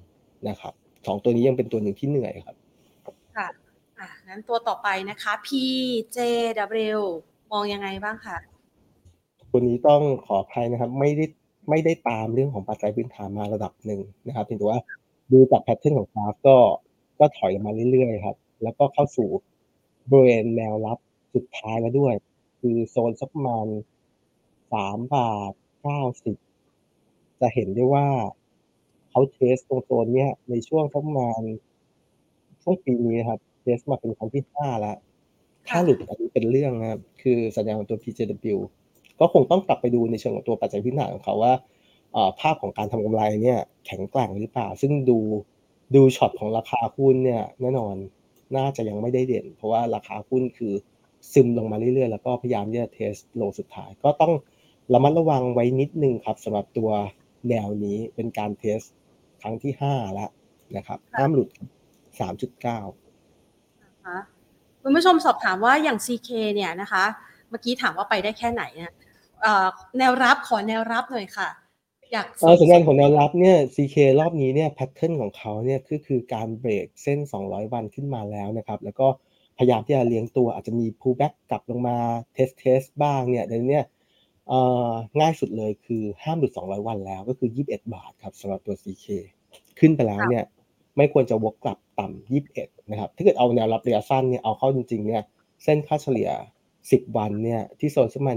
[0.48, 0.72] นะครับ
[1.06, 2.56] สองตัวนี้ยังเป็นตัวหนึ่งที่เหนื่อยครับ
[3.36, 3.48] ค่ะ
[3.98, 6.98] อะงั้นตัวต่อไปนะคะ PJW
[7.52, 8.38] มองยังไงบ้างคะ
[9.50, 11.24] ตัวนี้ต้องขออภัยนะครับ ไม่ได้
[11.70, 14.80] ไม่ได้ตามเรื่องของปัจจัยพื้นฐานมาระดับหนึ่งนะครับเพียงแต่ว่า
[15.32, 16.56] ดูจากแพทเทิร์นของกราฟก็
[17.18, 19.28] ก็ถอยมาเรื่อยๆครับ แล้วก็เข้าสู่
[20.10, 20.98] บริเวณแนวรับ
[21.34, 22.14] สุดท้ายแล้วด้วย
[22.60, 23.66] คือโซนสักประมาณ
[24.72, 25.52] สามบาท
[25.82, 26.36] เก้าสิบ
[27.40, 28.06] จะเห็นได้ว่า
[29.10, 31.40] เขาเทสตรงโซนเนี้ยในช่วงประมาณ
[32.62, 34.96] ช่วงปีนี้นะครับเทสมาเป็นครั้งที่ห้าแล้ว
[35.68, 38.58] ถ้าหลุดอันนี้เป็นเรื่องนะครับ คือสัญญาณของตัว PJW
[39.20, 41.52] ก็คงต้องกลับไปดูในเชิงของตัวปัจจัยพื้นฐานของเขาว่า
[42.40, 45.18] ภาพของการทำกำไรเนี่ย แข็งแกร่งหรือเปล่า ซึ่งดู
[45.94, 47.94] ดูช็อตของราคาหุ้นเนี่ย แน่นอน
[48.56, 50.72] น่าจะยังไม่ได้เด่น เพราะว่าราคาหุ้นคือ
[51.32, 54.32] ซึมลงมาเรื่อยๆ แล้วก็พยายามที่จะ test low สุดท้าย ก็ต้อง
[54.92, 56.90] ระมัดระวังไว้นิดนึงครับสำหรับตัว
[57.48, 58.78] แนวนี้เป็นการ test
[59.42, 60.30] ครั้งที่ห้าแล้ว
[60.76, 61.48] นะครับห้ามหลุด
[62.20, 62.78] สามจุดเก้า
[64.82, 67.04] คุณผู้ชมสอบถามว่าอย่าง CK เนี่ยนะคะ
[67.50, 68.92] เมื่อกี้ถามว่าไปได้แค่ไหนเนี่ย
[69.98, 71.48] แนวรับขอแนวรับหน่อยค่ะ
[72.12, 72.26] อยาก
[72.60, 79.06] สัญญาณของแนวรับเนี่ย CK รอบนี้เนี่ย pattern ของเขาเนี่ยก็คือการเบรกเส้น 200 วันขึ้นมาแล้วนะครับ แล้วก็
[79.58, 81.96] พยายามที่จะเลี้ยงตัวอาจจะมี pullback กลับลงมา
[82.34, 83.80] test test บ้างเนี่ยเดี๋ยวนี้
[85.20, 89.06] ง่ายสุดเลยคือห้ามหลุด 200 วันแล้วก็คือ 21 บาทครับสำหรับตัว CK
[89.78, 90.44] ขึ้นไปแล้วเนี่ย
[90.96, 95.22] ไม่ควรจะวกกลับต่ำ21 นะครับ ถ้าเกิดเอาแนวรับระยะสั้นเนี่ยเอาเข้าจริงๆเนี่ย
[95.64, 96.30] เส้นค่าเฉลี่ย
[96.72, 98.36] 10 วันเนี่ยที่โซนประมาณ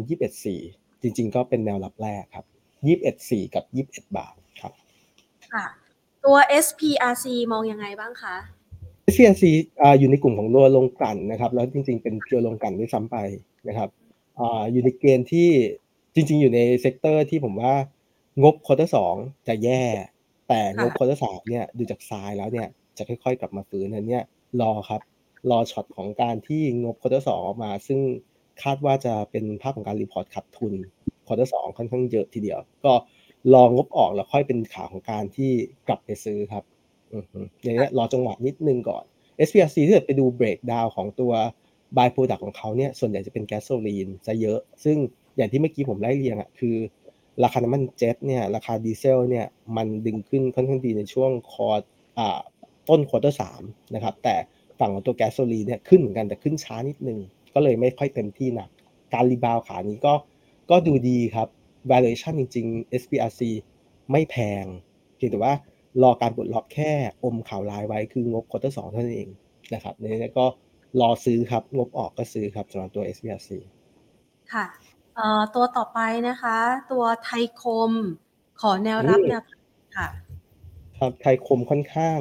[0.52, 2.46] 21.4 จริง ๆ ก็เป็นแนวรับแรกครับ
[2.88, 4.74] ยี่สิบเอ็ดสี่กับยี่สิบเอ็ดบาทครับ
[5.54, 5.66] ค่ะ
[6.24, 8.36] ตัตัว SPRC มองยังไงบ้างคะ
[9.12, 9.44] SPRC
[10.00, 13.18] อยู่ในกลุ่มของโรงกลั่นนะครับ แล้วจริง ๆ เป็น pure โรงกลั่นด้วยซ้ำไป
[13.68, 13.90] นะครับ
[14.72, 15.50] อยู่ในเกณฑ์ที่
[16.14, 17.74] จริง ๆ อยู่ใน sector ที่ผมว่า
[18.44, 19.16] งบ quarter สอง
[19.48, 19.84] จะแย่
[20.48, 24.24] แต่งบ quarter สามเนี่ยดูจากทรงแล้วเนี่ยจะค่อยๆ กลับมาฟื้นนันเนี่ย
[24.62, 25.02] รอครับ
[25.50, 28.00] รอช็อตของการที่งบ quarter สองออกมา ซึ่ง
[28.64, 30.74] คาดว่าจะเป็นภาพของการ report ขาดทุน
[31.28, 32.94] quarter สองค่อนข้างเยอะทีเดียว ก็
[33.54, 35.52] รองบออกแล้วค่อยเป็นขาของการที่
[35.88, 36.64] กลับไปซื้อครับ
[37.64, 39.04] อย่างนี้รอจังหวะนิดนึงก่อน
[39.48, 41.32] SPRC ถ้าเกิดไปดู breakdown ของตัว
[41.98, 44.98] by-product ของเขาเนี่ยส่วนใหญ่จะเป็นแก๊สโซลีนจะเยอะ ซึ่ง
[45.40, 46.76] อย่างที่เมื่อกี้ผมไล่เรียงอะคือ
[47.44, 49.46] ราคาน้ำมันเจ็ตเนี่ยราคาดีเซลเนี่ย
[49.78, 52.40] มันดึงขึ้นค่อนข้างดีในช่วงคอร์อ่า
[52.90, 53.62] ต้น quarter สาม
[53.96, 54.36] นะครับแต่
[54.80, 57.20] ฝั่งของตัวแก๊สโซลีเนี่ยขึ้นเหมือนกันแต่ขึ้นช้านิดนึง
[57.54, 58.70] ก็เลยไม่ค่อยเต็มที่นัก
[59.14, 60.14] การ rebound ขานี้ก็
[60.70, 61.48] ก็ดูดีครับ
[61.92, 63.42] valuation จริง ๆ SPRC
[64.12, 64.66] ไม่แพง
[65.16, 65.54] เพียงแต่ว่า
[66.04, 66.92] รอการปลดล็อกแค่
[67.24, 69.30] อมข่าวร้ายไว้คืองบ quarter สองเท่านั้นเอง
[69.74, 70.46] นะครับในนี้ก็
[71.02, 73.50] รอซื้อครับ งบออกก็ซื้อครับสำหรับตัว SPRC
[74.54, 74.66] ค่ะ
[75.56, 76.00] ตัวต่อไป
[76.30, 76.58] นะคะ
[76.92, 77.92] ตัวไทยคม
[78.62, 79.42] ขอแนวรับแนว
[79.98, 80.08] ค่ะ
[80.98, 82.20] ครับไทยคมค่อนข้าง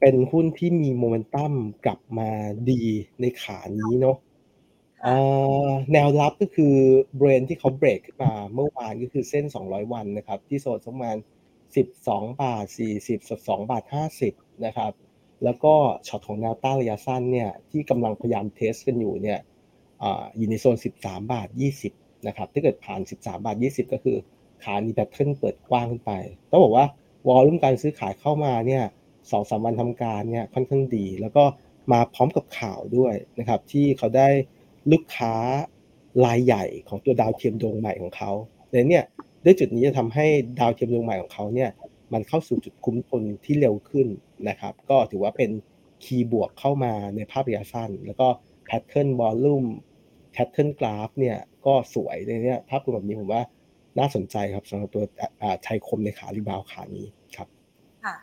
[0.00, 1.52] เป็นหุ้นที่มีโมเมนตัม
[1.84, 2.30] กลับมา
[2.70, 2.82] ดี
[3.20, 4.16] ในขานี้เนาะ
[5.92, 6.74] แนวรับก็คือ
[7.16, 11.16] เบรนที่เขาเบรกขึ้นมาเมื่อวานก็คือเส้น 200 วันนะครับ ที่โซนประมาณ
[11.76, 12.64] 12 บาท
[12.98, 13.84] 40 12 บาท
[14.24, 14.92] 50 นะครับ
[15.44, 15.74] แล้วก็
[16.08, 19.40] ช็อตของแนวต้านระยะสั้นเนี่ยที่กำลังพยายาม test กันอยู่เนี่ย
[20.36, 21.48] อยู่ในโซน 13 บาท
[21.82, 24.16] 20 นะครับถ้าเกิดผ่าน 13 บาท 20 ก็คือ
[24.62, 26.12] ขานี้ pattern เปิดกว้างขึ้นไป
[26.50, 26.86] ต้องบอกว่า
[27.28, 28.84] volume การซื้อขายเข้ามาเนี่ย
[29.30, 31.44] สองสามวันทำการเนี่ยค่อนข้างดี แล้วก็
[31.92, 34.28] มาพร้อมกับข่าวด้วยนะครับที่เขาได้
[34.92, 35.34] ลูกค้า
[36.24, 38.30] รายใหญ่ของตัวดาวเทียมดวงใหม่ของเขา
[38.70, 39.04] เลยเนี่ย
[39.44, 40.26] ด้วยจุดนี้จะทำให้
[40.60, 41.70] ดาวเทียมดวงใหม่ของเขาเนี่ย
[42.12, 44.06] มันเข้าสู่จุดคุ้มทุนที่เร็วขึ้น
[44.48, 45.50] นะครับ ก็ถือว่าเป็น
[46.04, 48.28] key บวกเข้ามาในภาพระยะสั้น แล้วก็
[48.64, 49.64] pattern volume
[50.34, 53.42] pattern กราฟเนี่ยก็สวยในนี้ภาพรวมแบบนี้ผมว่า
[53.98, 55.04] น่าสนใจครับสำหรับตัว
[55.62, 57.06] ไทยคมในขา rebound ขานี้
[57.36, 57.48] ครับ
[58.04, 58.14] ค่ะ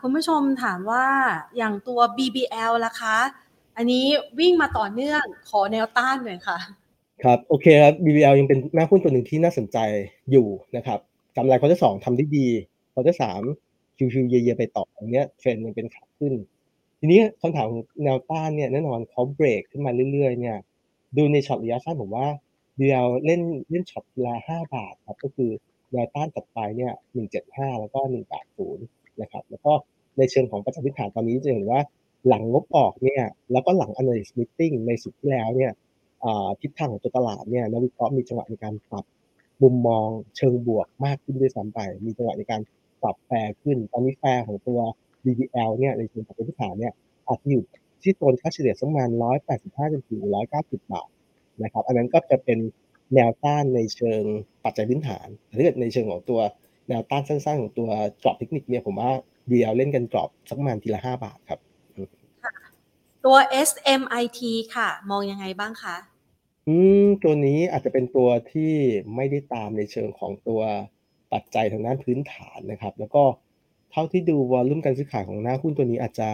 [0.00, 1.06] คุณผู้ชมถามว่า
[1.56, 3.16] อย่างตัว BBL ล่ะคะ
[3.76, 4.04] อันนี้
[4.38, 6.58] วิ่งมาต่อเนื่องขอแนวต้านหน่อยค่ะ
[7.22, 9.78] ครับโอเคครับ BBL ยังเป็นหน้าหุ้นตัวหนึ่งที่น่าสนใจ
[10.30, 10.46] อยู่
[10.76, 10.98] นะครับ
[11.36, 12.46] กำไร quarter สองทำได้ดี
[12.92, 13.42] quarter สาม
[13.96, 16.32] ชิวๆเยอะๆไปต่ออย่างเงี้ยเทรนด์มันเป็นขาขึ้น
[17.00, 17.66] ทีนี้คำถาม
[18.04, 20.56] แนวต้านเนี่ยแน่นอนเขาเบรกขึ้นมาเรื่อยๆเนี่ย
[21.16, 22.26] ดูในช็อตระยะสั้นผมว่า
[22.78, 25.50] เดียวเล่นเล่นช็อตละห้าบาทครับก็คือ
[25.92, 28.84] แนวต้านตัดไปเนี่ยหนึ่งเจ็ดห้าแล้วก็หนึ่งแปดศูนย์
[29.20, 29.72] นะครับ แล้วก็
[30.18, 31.80] ในเชิงของประจันฐานตอนนี้จะเห็นว่า
[32.28, 35.72] หลังงบออกเนี่ยแล้วก็หลัง analyst meeting ในสุดที่แล้วเนี่ย
[36.60, 39.04] ทิศทางของตัวตลาดเนี่ยนักวิเคราะห์มีจังหวะในการปรับ
[39.62, 42.60] มุมมองเชิงบวกมากขึ้นด้วยซ้ำไป มีจังหวะในการ
[43.02, 44.80] ปรับแฟร์ขึ้น ตอนนี้แฟร์ของตัว
[45.24, 46.92] DDL เนี่ยในเชิงปฏิทินเนี่ย
[47.28, 47.64] อาจจะอยู่
[48.06, 49.10] ที่โซนค่าเฉลี่ยสักประมาณ
[49.50, 50.20] 185จนถึง
[50.52, 51.08] 190 บาท
[51.62, 52.58] นะครับ อันนั้นก็จะเป็น
[53.14, 54.22] แนวต้านในเชิง
[54.64, 55.26] ปัจจัยพื้นฐาน
[55.58, 56.40] ถ้าเกิดในเชิงของตัว
[56.88, 57.90] แนวต้านสั้นๆของตัว
[58.22, 59.10] กรอบเทคนิคเนี่ยผมว่า
[59.50, 61.60] DL เล่นกันกรอบสักประมาณทีละ 5 บาทครับ
[63.24, 63.36] ตัว
[63.68, 64.40] SMIT
[64.74, 65.96] ค่ะ มองยังไงบ้างคะ
[66.68, 68.72] อืมตัวนี้อาจจะเป็นตัวที่
[69.14, 70.60] ไม่ได้ตามในเชิงของตัว
[71.32, 73.24] ปัจจัยทางด้านพื้นฐานนะครับ แล้วก็
[73.90, 76.30] เท่าที่ดูวอลลุ่มการซื้อขายของหน้าหุ้นตัวนี้อาจจะ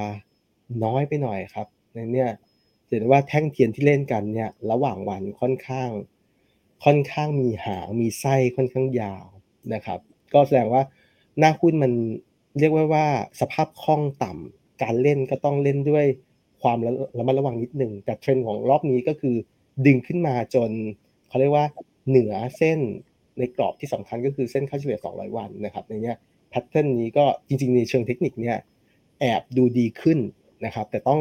[0.84, 2.30] น้อยไปหน่อยครับในเนี่ย
[2.88, 5.90] เห็นว่าแท่งเทียนที่เล่นกันเนี่ย ระหว่างวันค่อนข้าง
[6.84, 9.24] ค่อนข้างมีหางมีไส้ค่อนข้างยาว
[9.74, 10.00] นะครับ
[10.34, 10.82] ก็แสดงว่า
[11.38, 11.92] หน้าหุ้นมัน
[12.58, 13.06] เรียกว่าว่า
[13.40, 16.06] สภาพคล่องต่ำการเล่นก็ต้องเล่นด้วย
[16.62, 16.78] ความ
[17.18, 19.36] ระมัดระวังนิดหนึ่งแต่เทรนด์ของรอบนี้ก็คือ
[19.86, 20.70] ดึงขึ้นมาจน
[21.28, 21.66] เขาเรียกว่า
[22.08, 22.78] เหนือเส้น
[23.38, 26.12] ในกรอบที่สำคัญก็คือเส้นค่าเฉลี่ย 200 วันนะครับในเนี้
[26.50, 28.56] ย pattern นี้ก็จริงๆในเชิงเทคนิคเนี่ย
[29.20, 30.18] แอบดูดีขึ้น
[30.64, 31.20] นะครับ แต่ต้อง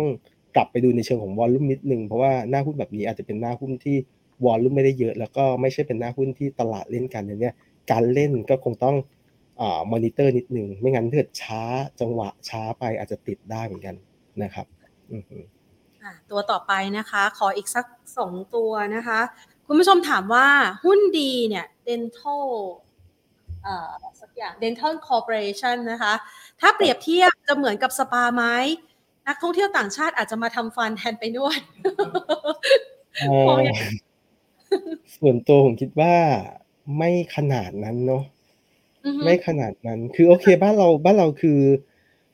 [0.55, 3.97] กลับไปดูในเชิงของ volume นิดนึงเพราะว่าหน้าหุ้นแบบนี้อาจจะเป็นหน้าหุ้นที่
[4.45, 7.51] volume ไม่ได้เยอะ แล้วก็ไม่ใช่เป็นหน้าหุ้นที่ตลาดเล่นกันอย่างนี้
[7.91, 8.95] การเล่นก็คงต้อง
[9.61, 11.63] อ่ามอนิเตอร์นิดนึงไม่งั้นถ้าช้า
[11.99, 13.95] จังหวะช้าไปอาจจะติดได้เหมือนกัน
[14.43, 14.65] นะครับ
[16.29, 17.85] ตัวต่อไปนะคะ ขออีกสัก
[18.17, 19.19] สองตัวนะคะ
[19.67, 20.47] คุณผู้ชมถามว่า
[20.85, 22.45] หุ้นดีเนี่ย dental
[23.63, 26.13] เอ่อสักอย่าง dental corporation นะคะ
[26.61, 28.43] ถ้าเปรียบเทียบจะเหมือนกับสปาไหม
[29.27, 31.61] นักท่องเที่ยวต่างชาติอาจจะมาทำฟันแทนไปนวด
[35.17, 36.15] ส่วนตัวผมคิดว่า
[36.97, 38.23] ไม่ขนาดนั้นเนาะ
[39.25, 41.59] ไม่ขนาดนั้น คือโอเค บ้านเราบ้านเราคือ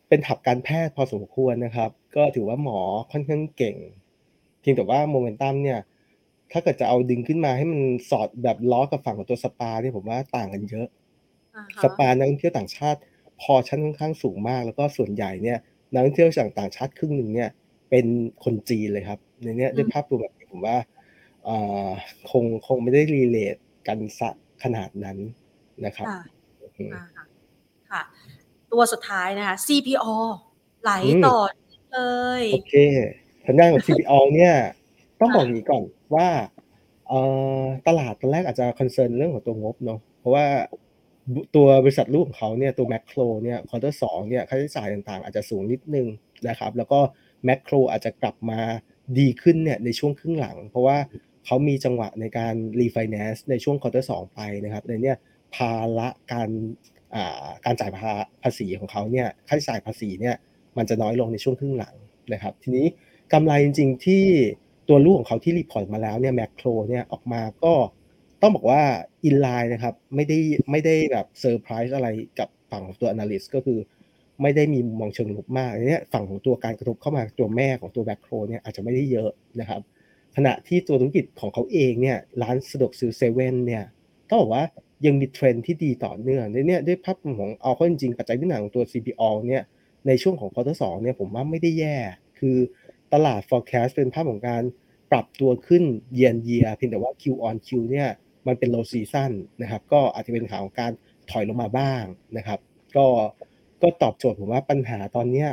[0.07, 2.79] เป็น hub การแพทย์พอสมควรนะครับ ก็ถือว่าหมอ
[3.11, 3.75] ค่อนข้างเก่ง
[4.59, 5.79] เพียงแต่ว่าโมเมนตัมเนี่ย
[6.51, 10.87] ถ้าเกิดจะเอาดึงขึ้นมาให้มันสอดแบบล้อกับฝั่งของตัวสปาเนี่ยผมว่าต่างกันเยอะ
[11.83, 12.99] สปานักท่องเที่ยวต่างชาติ
[13.41, 15.59] พอชั้นค่อนข้างสูงมาก แล้วก็ส่วนใหญ่เนี่ย
[15.91, 17.49] นักท่องเที่ยวจากต่างชาติครึ่งหนึ่งเนี่ย
[17.89, 18.05] เป็น
[18.43, 20.77] คนจีนเลยครับ ในเนี้ยด้วยภาพรวมแบบนี้ผมว่า
[22.31, 23.55] คงคงไม่ได้ relate
[23.87, 24.29] กันซะ
[24.63, 25.17] ขนาดนั้น
[25.85, 26.07] นะครับ
[27.91, 28.01] ค่ะ
[28.71, 30.07] ตัวสุดท้ายนะคะ CPALL
[30.81, 30.91] ไหล
[31.25, 31.37] ต่อ
[31.91, 31.99] เล
[32.41, 32.75] ยโอเค
[33.45, 34.53] ทางด้านของ CPO เนี่ย
[35.19, 35.83] ต้องบอกอย่างนี้ก่อน
[36.15, 36.27] ว่า
[37.87, 40.45] ตลาดตอนแรกอาจจะ concern เรื่องของตัวงบเนาะเพราะว่า
[41.55, 46.07] ตัวบริษัทลูกของเขาเนี่ยตัวแมคโครเนี่ย quarter สองเนี่ยค่าใช้จ่ายต่างๆ อาจจะสูงนิดนึง
[46.49, 46.99] นะครับ แล้วก็
[47.45, 48.59] แมคโครอาจจะกลับมา
[49.19, 50.97] ดีขึ้นเนี่ยในช่วงครึ่งหลัง เพราะว่า
[51.45, 55.13] เขามีจังหวะในการรีไฟแนนซ์ในช่วง quarter สองไปนะครับในนี้
[55.55, 56.49] ภาระการ
[57.65, 57.91] การจ่าย
[58.43, 60.35] ภาษีของเขาเนี่ยค่าใช้จ่ายภาษีเนี่ย
[60.77, 61.95] มันจะน้อยลงในช่วงครึ่งหลัง
[62.33, 62.85] นะครับ ทีนี้
[63.33, 64.23] กำไรจริงๆที่
[64.89, 67.73] ตัวลูกของเขาที่ report มาแล้วเนี่ยแมคโครเนี่ยออกมาก็
[68.41, 68.81] ต้องบอกว่า
[69.25, 70.37] in line นะครับไม่ได้
[70.71, 72.07] ไม่ได้แบบเซอร์ไพรส์อะไร
[72.39, 73.79] กับฝั่งของตัว analyst ก็คือ
[74.41, 79.29] ไม่ได้มีมองเชิงลบมากเนี่ยฝั่งของตัวการกระทบเข้ามาตัวแม่ของตัวแมคโครเนี่ยอาจจะไม่ได้เยอะ
[79.59, 79.81] นะครับ
[80.35, 83.83] ขณะที่ตัวธุรกิจของเขาเองเนี่ยร้านสะดวกซื้อเซเว่นเนี่ย
[84.29, 84.63] ก็บอกว่า
[85.05, 89.63] ยังมีเทรนที่ดีต่อเนื่องในนี้ด้วยภาพของเอาข้อจริงปัจจัยพื้นฐานของตัว CPALL เนี่ย
[90.07, 91.97] ในช่วงของ quarter สามเนี่ยผมว่าไม่ได้แย่
[92.39, 92.57] คือ
[93.13, 94.63] ตลาด forecast เป็นภาพของการ
[95.11, 95.83] ปรับตัวขึ้น
[96.13, 98.09] เยียนเยียเพียงแต่ว่า Q on Q เนี่ย
[98.47, 99.31] มันเป็น low season
[99.61, 100.91] นะครับ ก็อาจจะเป็นข่าวของการ
[101.31, 102.03] ถอยลงมาบ้าง
[102.37, 102.59] นะครับ
[102.97, 103.05] ก็
[103.81, 105.45] ก็ตอบโจทย์ผมว่าปัญหาตอนนี้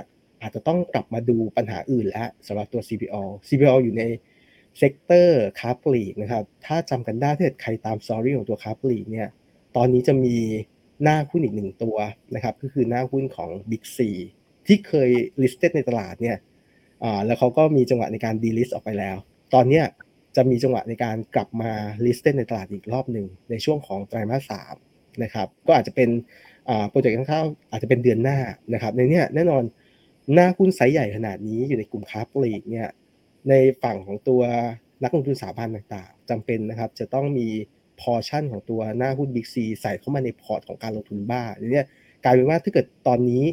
[0.42, 4.03] อาจจะต้องกลับมาดูปัญหาอื่นแล้วสำหรับตัว CPO CPO อยู่ใน
[4.78, 9.28] เซกเตอร์คาร์ปลีกนะครับ ถ้าจำกันได้ถ้าเกิดใครตาม story ของตัวค้าปลีกเนี่ย
[9.76, 10.36] ตอนนี้จะมี
[11.03, 11.97] หน้าหุ้นอีกหนึ่งตัว
[12.34, 13.99] นะครับ ก็คือหน้าหุ้นของ Big C
[14.66, 15.11] ที่เคย
[15.42, 16.36] listed ในตลาดเนี่ย
[17.05, 19.16] อ่าแล้วเขาก็มีจังหวะในการ delist ออกไปแล้ว
[19.55, 19.84] ตอนเนี้ย
[20.37, 21.72] จะมีจังหวะในการกลับมา
[22.05, 24.74] listed ในตลาดอีกรอบหนึ่งในช่วงของไตรมาสสาม
[25.22, 26.09] นะครับ ก็อาจจะเป็น
[26.90, 28.39] project คร่าวอาจจะเป็นเดือนหน้า
[28.74, 29.62] นะครับ ในนี้แน่นอน
[30.35, 32.89] หน้าหุ้นไซส์ใหญ่ขนาดนี้อยู่ในกลุ่มค้าปลีกเนี่ย
[33.49, 34.43] ในฝั่งของตัว
[35.03, 37.49] นักลงทุนสถาบันต่างๆจำเป็นนะครับจะต้องมี
[38.01, 41.87] พอชั่นของตัวหน้าหุ้นบิ๊กซีใส่เข้ามาใน port ของการลงทุนบ้างเนี่ย
[42.24, 43.45] กลายเป็นว่าถ้าเกิดตอนนี้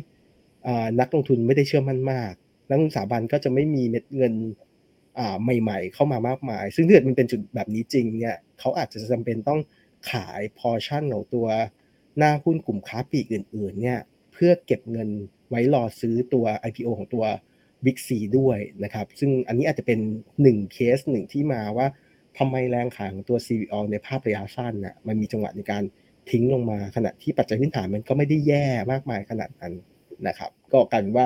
[1.00, 2.34] นักลงทุนไม่ได้เชื่อมั่นมาก
[2.70, 4.34] นักลงทุนสถาบันก็จะไม่มีเม็ดเงิน
[5.44, 9.60] ใหม่ ๆ เข้ามามากมาย ซึ่งถ้าเกิดมันเป็นจุดแบบนี้จริงเนี่ยเขาอาจจะจำเป็นต้อง
[10.12, 11.48] ขายพอชั่นของตัว
[12.18, 14.00] หน้าหุ้นกลุ่มค้าปลีกอื่น ๆ เนี่ย
[14.34, 15.10] เพื่อเก็บเงิน
[15.50, 17.26] ไว้รอซื้อตัว IPO ของตัว
[17.86, 20.00] Big C ด้วยนะครับ ซึ่งอันนี้อาจจะเป็น
[20.42, 21.88] หนึ่งเคสหนึ่งที่มาว่า
[22.38, 25.84] ทำไมแรงขายของตัว CVO ในภาพระยะสั้นน่ะมันมีจังหวะในการ
[26.32, 29.74] ทิ้งลงมาขณะที่ปัจจัยพื้นฐานมันก็ไม่ได้แย่มากมายขนาดนั้น
[30.28, 31.26] นะครับ ก็กันว่า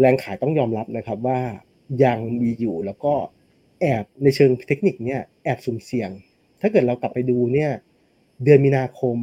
[0.00, 1.40] แรงขายต้องยอมรับนะครับว่า
[2.04, 3.14] ยังมีอยู่แล้วก็
[3.80, 6.10] แอบในเชิงเทคนิคเนี่ยแอบสุ่มเสี่ยง
[6.60, 7.70] ถ้าเกิดเรากลับไปดูเนี่ย
[8.44, 9.18] เดือนมีนาคม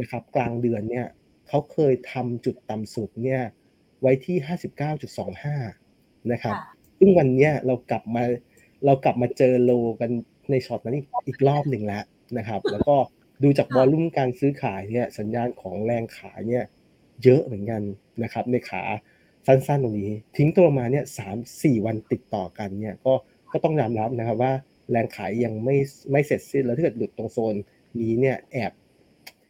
[0.00, 1.06] นะครับกลางเดือนเนี่ย
[1.48, 3.42] เขาเคยทำจุดต่ำสุดเนี่ย
[4.00, 4.36] ไว้ที่
[5.54, 6.56] 59.25 นะครับ
[6.98, 8.22] ซึ่งวันนี้เรากลับมา
[8.84, 10.10] เรากลับมาเจอโลกัน
[10.50, 12.04] ในช็อตนั้นอีกรอบหนึ่งแล้ว
[12.38, 12.96] นะครับ แล้วก็
[13.42, 16.64] ดูจากบอลลุ่มการซื้อขายเนี่ยสัญญาณของแรงขายเนี่ย
[17.24, 17.82] เยอะเหมือนกัน
[18.22, 18.82] นะครับในขา
[19.46, 23.14] สั้นๆตรงนี้ ทิ้งตัวมาเนี่ยสามสี่วันติดต่อกันเนี่ยก็
[23.52, 24.52] ก็ต้องยอมรับนะครับว่า
[24.90, 25.76] แรงขายยังไม่
[26.12, 27.54] ไม่เสร็จสิ้นแล้วถ้าเกิดหลุดตรงโซน
[28.00, 28.72] นี้เนี่ยแอบ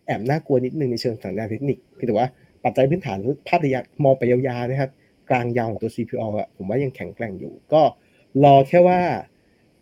[0.06, 2.28] แอบน่ากลัวนิดนึงในเชิงสัญญาณเทคนิคคือแต่ว่า
[2.64, 3.18] ปัจจัยพื้นฐาน
[3.48, 4.90] ภาพระยะมองไปยาวๆนะครับ
[5.30, 7.82] กลางยาวของตัว CPO อะผมว่ายังแข็งแกร่งอยู่ ก็
[8.44, 9.00] รอแค่ว่า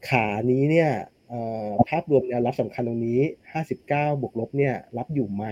[0.08, 0.90] ขานี้เนี่ย
[1.88, 3.20] ภาพรวมแนวรับสำคัญตรงนี้
[3.70, 5.44] 59 บวกลบเนี่ยรับอยู่ไหม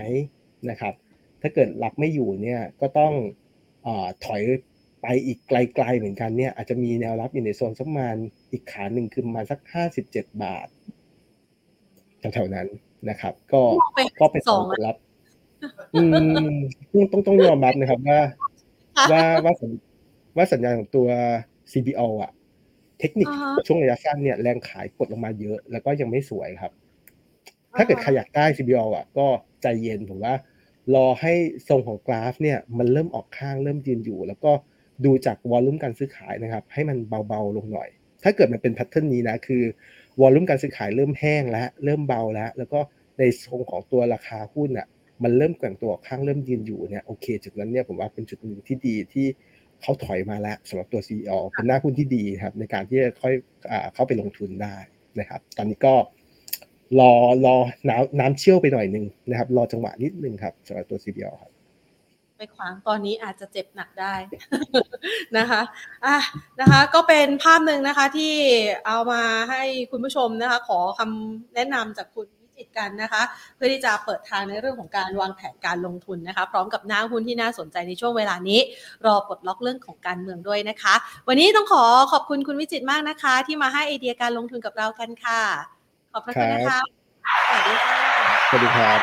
[0.69, 0.93] นะครับ
[1.41, 3.13] ถ้าเกิดรับไม่อยู่เนี่ยก็ต้อง
[4.25, 4.41] ถอย
[5.01, 8.15] ไปอีกไกลๆเหมือนกันเนี่ยอาจจะมีแนวรับอยู่ในโซนสักประมาณ
[8.51, 9.59] อีกขาหนึ่งคือประมาณสัก
[10.01, 10.67] 57บาท
[12.19, 12.67] แถวๆนั้น
[13.09, 13.61] นะครับ ก็
[14.19, 14.95] ก็เป็นสองรับ
[15.95, 16.55] อืม
[17.11, 18.19] ต้องต้องยอมรับนะครับว่า
[19.11, 19.53] ว่าว่า
[20.37, 21.07] ว่าสัญญาณของตัว
[21.71, 22.31] CBO อะ
[22.99, 23.27] เทคนิค
[23.67, 26.71] ช่วงระยะสั้นเนี่ยแรงขายกดลงมาเยอะ แล้วก็ยังไม่สวยครับ
[27.77, 29.27] ถ้าเกิดใครอยากได้ CBO อะ ก็
[29.61, 30.33] ใจเย็นผมว่า
[30.95, 31.33] รอให้
[31.69, 34.51] ทรงของกราฟเนี่ยมันเริ่มออกข้างเริ่มยืนอยู่ แล้วก็
[35.05, 37.89] ดูจากวอลลุ่มการซื้อขายนะครับให้มันเบาๆลงหน่อย
[38.23, 39.63] ถ้าเกิดมันเป็นแพทเทิร์นนี้นะคือ
[40.21, 42.79] วอลลุ่มการซื้อขายเริ่มแห้งแล้วเริ่มเบาแล้ว แล้วก็
[43.19, 44.87] ในทรงของตัวราคาหุ้นอะ
[45.23, 49.25] มันเริ่มแกว่งตัวข้างเริ่มยืนอยู่เนี่ยโอเค จุดนั้นเนี่ยผมว่าเป็นจุดหนึ่งที่ดีที่
[49.81, 53.33] เขาถอยมาแล้วสำหรับตัว CEO เป็นหน้าหุ้นที่ดีครับในการที่จะค่อย
[53.93, 54.75] เข้าไปลงทุนได้
[55.19, 55.93] นะครับ ตอนนี้ก็
[56.99, 57.11] รอ
[57.45, 57.55] รอ
[57.89, 61.51] น้ำน้ำเชี่ยวไปหน่อยหนึ่งนะครับ รอจังหวะนิดนึงครับสำหรับตัว CBO ครับ
[62.37, 64.13] ไปขวางตอนนี้อาจจะเจ็บหนักได้
[65.37, 65.61] นะคะ
[66.05, 66.17] อะ
[66.59, 68.33] นะคะ ก็เป็นภาพหนึ่งนะคะที่
[68.85, 73.21] เอามาให้คุณผู้ชมนะคะ ขอคำแนะนำจากคุณวิจิตกันนะคะ
[73.55, 78.59] เพื่อที่จะเปิดทางในเรื่องของการวางแผนการลงทุนนะคะ พร้อมกับหน้าหุ้นที่น่าสนใจในช่วงเวลานี้
[79.05, 80.93] รอปลดล็อกเรื่องของการเมืองด้วยนะคะ
[81.27, 85.41] วันนี้ต้องขอขอบคุณคุณวิจิตมากนะคะ ที่มาให้ไอเดียการลงทุนกับเรากันค่ะ
[86.15, 86.79] ขอบพระคุณนะคะ
[87.47, 87.99] สวัสดีค่ะ
[88.49, 88.99] สวัสดีครับ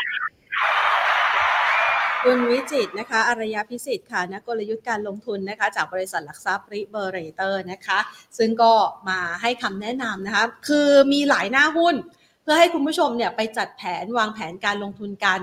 [2.25, 7.99] คุณวิจิตรนะคะอารยพิสิทธิ์ค่ะนักกลยุทธ์การลงทุนนะคะ จากบริษัทหลักทรัพย์ริเบอร์เรเตอร์นะคะ
[8.39, 8.73] ซึ่งก็
[9.09, 15.41] มาให้คำแนะนำนะคะ คือมีหลายหน้าหุ้นเพื่อให้คุณผู้ชมเนี่ยไปจัดแผนวางแผนการลงทุนกัน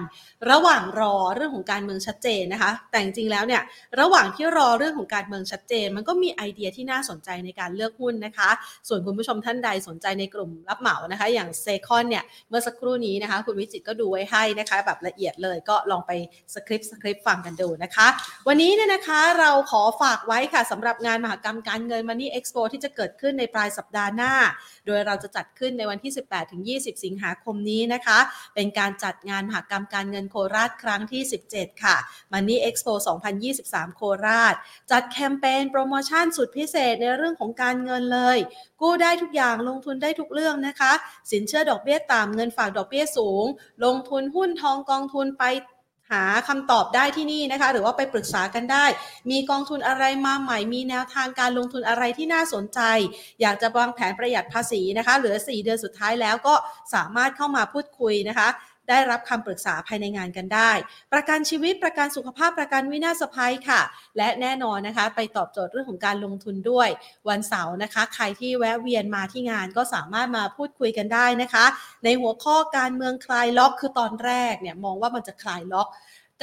[0.52, 3.62] ระหว่างรอเรื่องของการเมืองชัดเจนนะคะ แต่จริงๆแล้วเนี่ย
[4.00, 8.50] ระหว่างที่รอเรื่องของการเมืองชัดเจน มันก็มีไอเดียที่น่าสนใจในการเลือกหุ้นนะคะ
[8.88, 16.12] ส่วนคุณผู้ชมท่านใดสนใจในกลุ่มรับเหมานะคะ อย่างเซคอนเนี่ยเมื่อสักครู่นี้นะคะ คุณวิจิตก็ดูไว้ให้นะคะแบบละเอียดเลยก็ลองไป
[16.54, 18.08] สคริปต์สคริปต์ฟังกันดูนะคะ
[18.48, 24.34] วันนี้เนี่ยนะคะเราขอฝากไว้ค่ะสำหรับงานมหกรรมการเงิน Money Expo ที่จะเกิดขึ้นในปลายสัปดาห์หน้า
[24.86, 26.12] โดยเราจะจัดขึ้นในวันที่
[26.78, 28.20] 18-20สิงหาคมนี้นะคะ
[28.56, 31.22] เป็นการจัดงานมหกรรมการเงินโคราชครั้งที่
[31.54, 31.96] 17 ค่ะ
[32.32, 32.94] Money Expo
[33.46, 34.56] 2023 โคราช
[34.92, 38.38] จัดแคมเปญโปรโมชั่นสุดพิเศษในเรื่องของการเงินเลย
[38.82, 40.94] กู้ได้ทุกอย่างลงทุนได้ทุกเรื่องนะคะ
[41.32, 43.46] สินเชื่อดอกเบี้ยต่ำเงินฝากดอกเบี้ยสูง
[43.86, 45.44] ลงทุนหุ้นทองกองทุนไป
[46.12, 48.86] หาคำตอบได้ที่นี่นะคะ หรือว่าไปปรึกษากันได้
[49.32, 52.80] มีกองทุนอะไรมาใหม่ มีแนวทางการลงทุนอะไรที่น่าสนใจ
[53.42, 56.56] อยากจะวางแผนประหยัดภาษีนะคะ เหลือ 4 เดือนสุดท้ายแล้วก็
[56.94, 58.48] สามารถเข้ามาพูดคุยนะคะ
[58.90, 60.72] ได้รับคำปรึกษาภายในงานกันได้
[61.14, 63.82] ประกันชีวิตประกันสุขภาพประกันวินาศภัยค่ะ
[64.18, 66.90] และแน่นอนนะคะ ไปตอบโจทย์เรื่องของการลงทุนด้วย
[67.30, 71.66] วันเสาร์นะคะ ใครที่แวะเวียนมาที่งานก็สามารถมาพูดคุยกันได้นะคะ
[72.04, 75.88] ในหัวข้อการเมืองคลายล็อกคือตอนแรกเนี่ยมองว่ามันจะคลายล็อก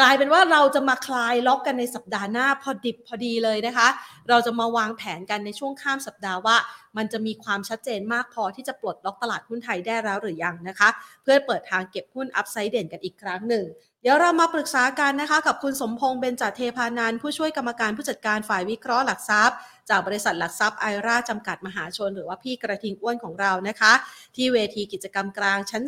[0.01, 3.89] กลายเป็นว่าเราจะมาคลายล็อกกันในสัปดาห์หน้าพอดิบพอดีเลยนะคะ
[4.29, 6.57] เราจะมาวางแผนกันในช่วงข้ามสัปดาห์ว่า
[6.97, 10.89] มันจะมีความชัดเจนมากพอที่จะปลดล็อกตลาดหุ้นไทยได้แล้วหรือยังนะคะ
[11.23, 13.65] เพื่อเปิดทางเก็บหุ้นอัพไซด์เด่นกันอีกครั้งหนึ่ง
[14.03, 19.57] เดี๋ยวเรามาปรึกษากันนะคะกับคุณสมพงษ์เบญจเทพานันผู้ช่วยกรรมการผู้จัดการฝ่ายวิเคราะห์หลักทรัพย์
[19.91, 23.93] จากบริษัทหลักทรัพย์ไอราจำกัดมหาชน หรือว่าพี่กระทิงอ้วนของเรานะคะ
[24.37, 25.85] ที่เวทีกิจกรรมกลางชั้น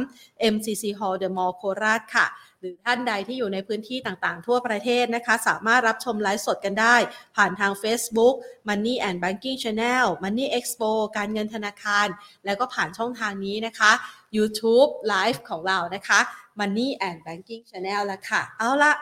[0.00, 2.26] 3 MCC Hall The Mall โคราชค่ะ
[2.60, 6.96] หรือท่านใดที่อยู่ในพื้นที่ต่างๆ ทั่วประเทศนะคะ สามารถรับชมไลฟ์สดกันได้
[7.36, 8.34] ผ่านทาง Facebook
[8.68, 12.06] Money and Banking Channel Money Expo การเงินธนาคาร
[12.44, 13.92] แล้วก็ผ่านช่องทางนี้นะคะ
[14.36, 16.20] YouTube Live ของเรานะคะ
[16.58, 18.92] Money and Banking Channel แล้วค่ะ เอาละ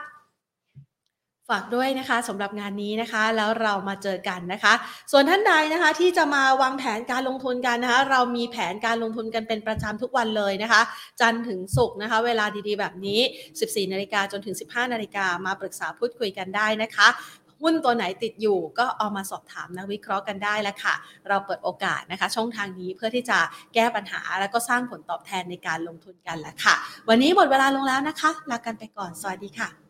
[1.50, 4.72] ฝากด้วยนะคะสำหรับงานนี้นะคะ แล้วเรามาเจอกันนะคะ
[5.12, 10.80] ส่วนท่านใดนะคะที่จะมาวางแผนการลงทุนกันนะคะ เรามีแผนการลงทุนกันเป็นประจำทุกวันเลยนะคะ
[11.20, 13.20] จันทร์ถึงศุกร์นะคะ เวลาดีๆแบบนี้
[13.56, 17.08] 14นาฬิกาจนถึง 15นาฬิกามาปรึกษาพูดคุยกันได้นะคะ
[17.62, 20.94] หุ้นตัวไหนติดอยู่ก็เอามาสอบถามนักวิเคราะห์กันได้แล้วค่ะ
[21.28, 23.38] เราเปิดโอกาสนะคะ ช่องทางนี้เพื่อที่จะ
[23.74, 26.74] แก้ปัญหาแล้วก็สร้างผลตอบแทนในการลงทุนกันแหละค่ะ
[27.08, 29.87] วันนี้หมดเวลาลงแล้วนะคะลากันไปก่อนสวัสดีค่ะ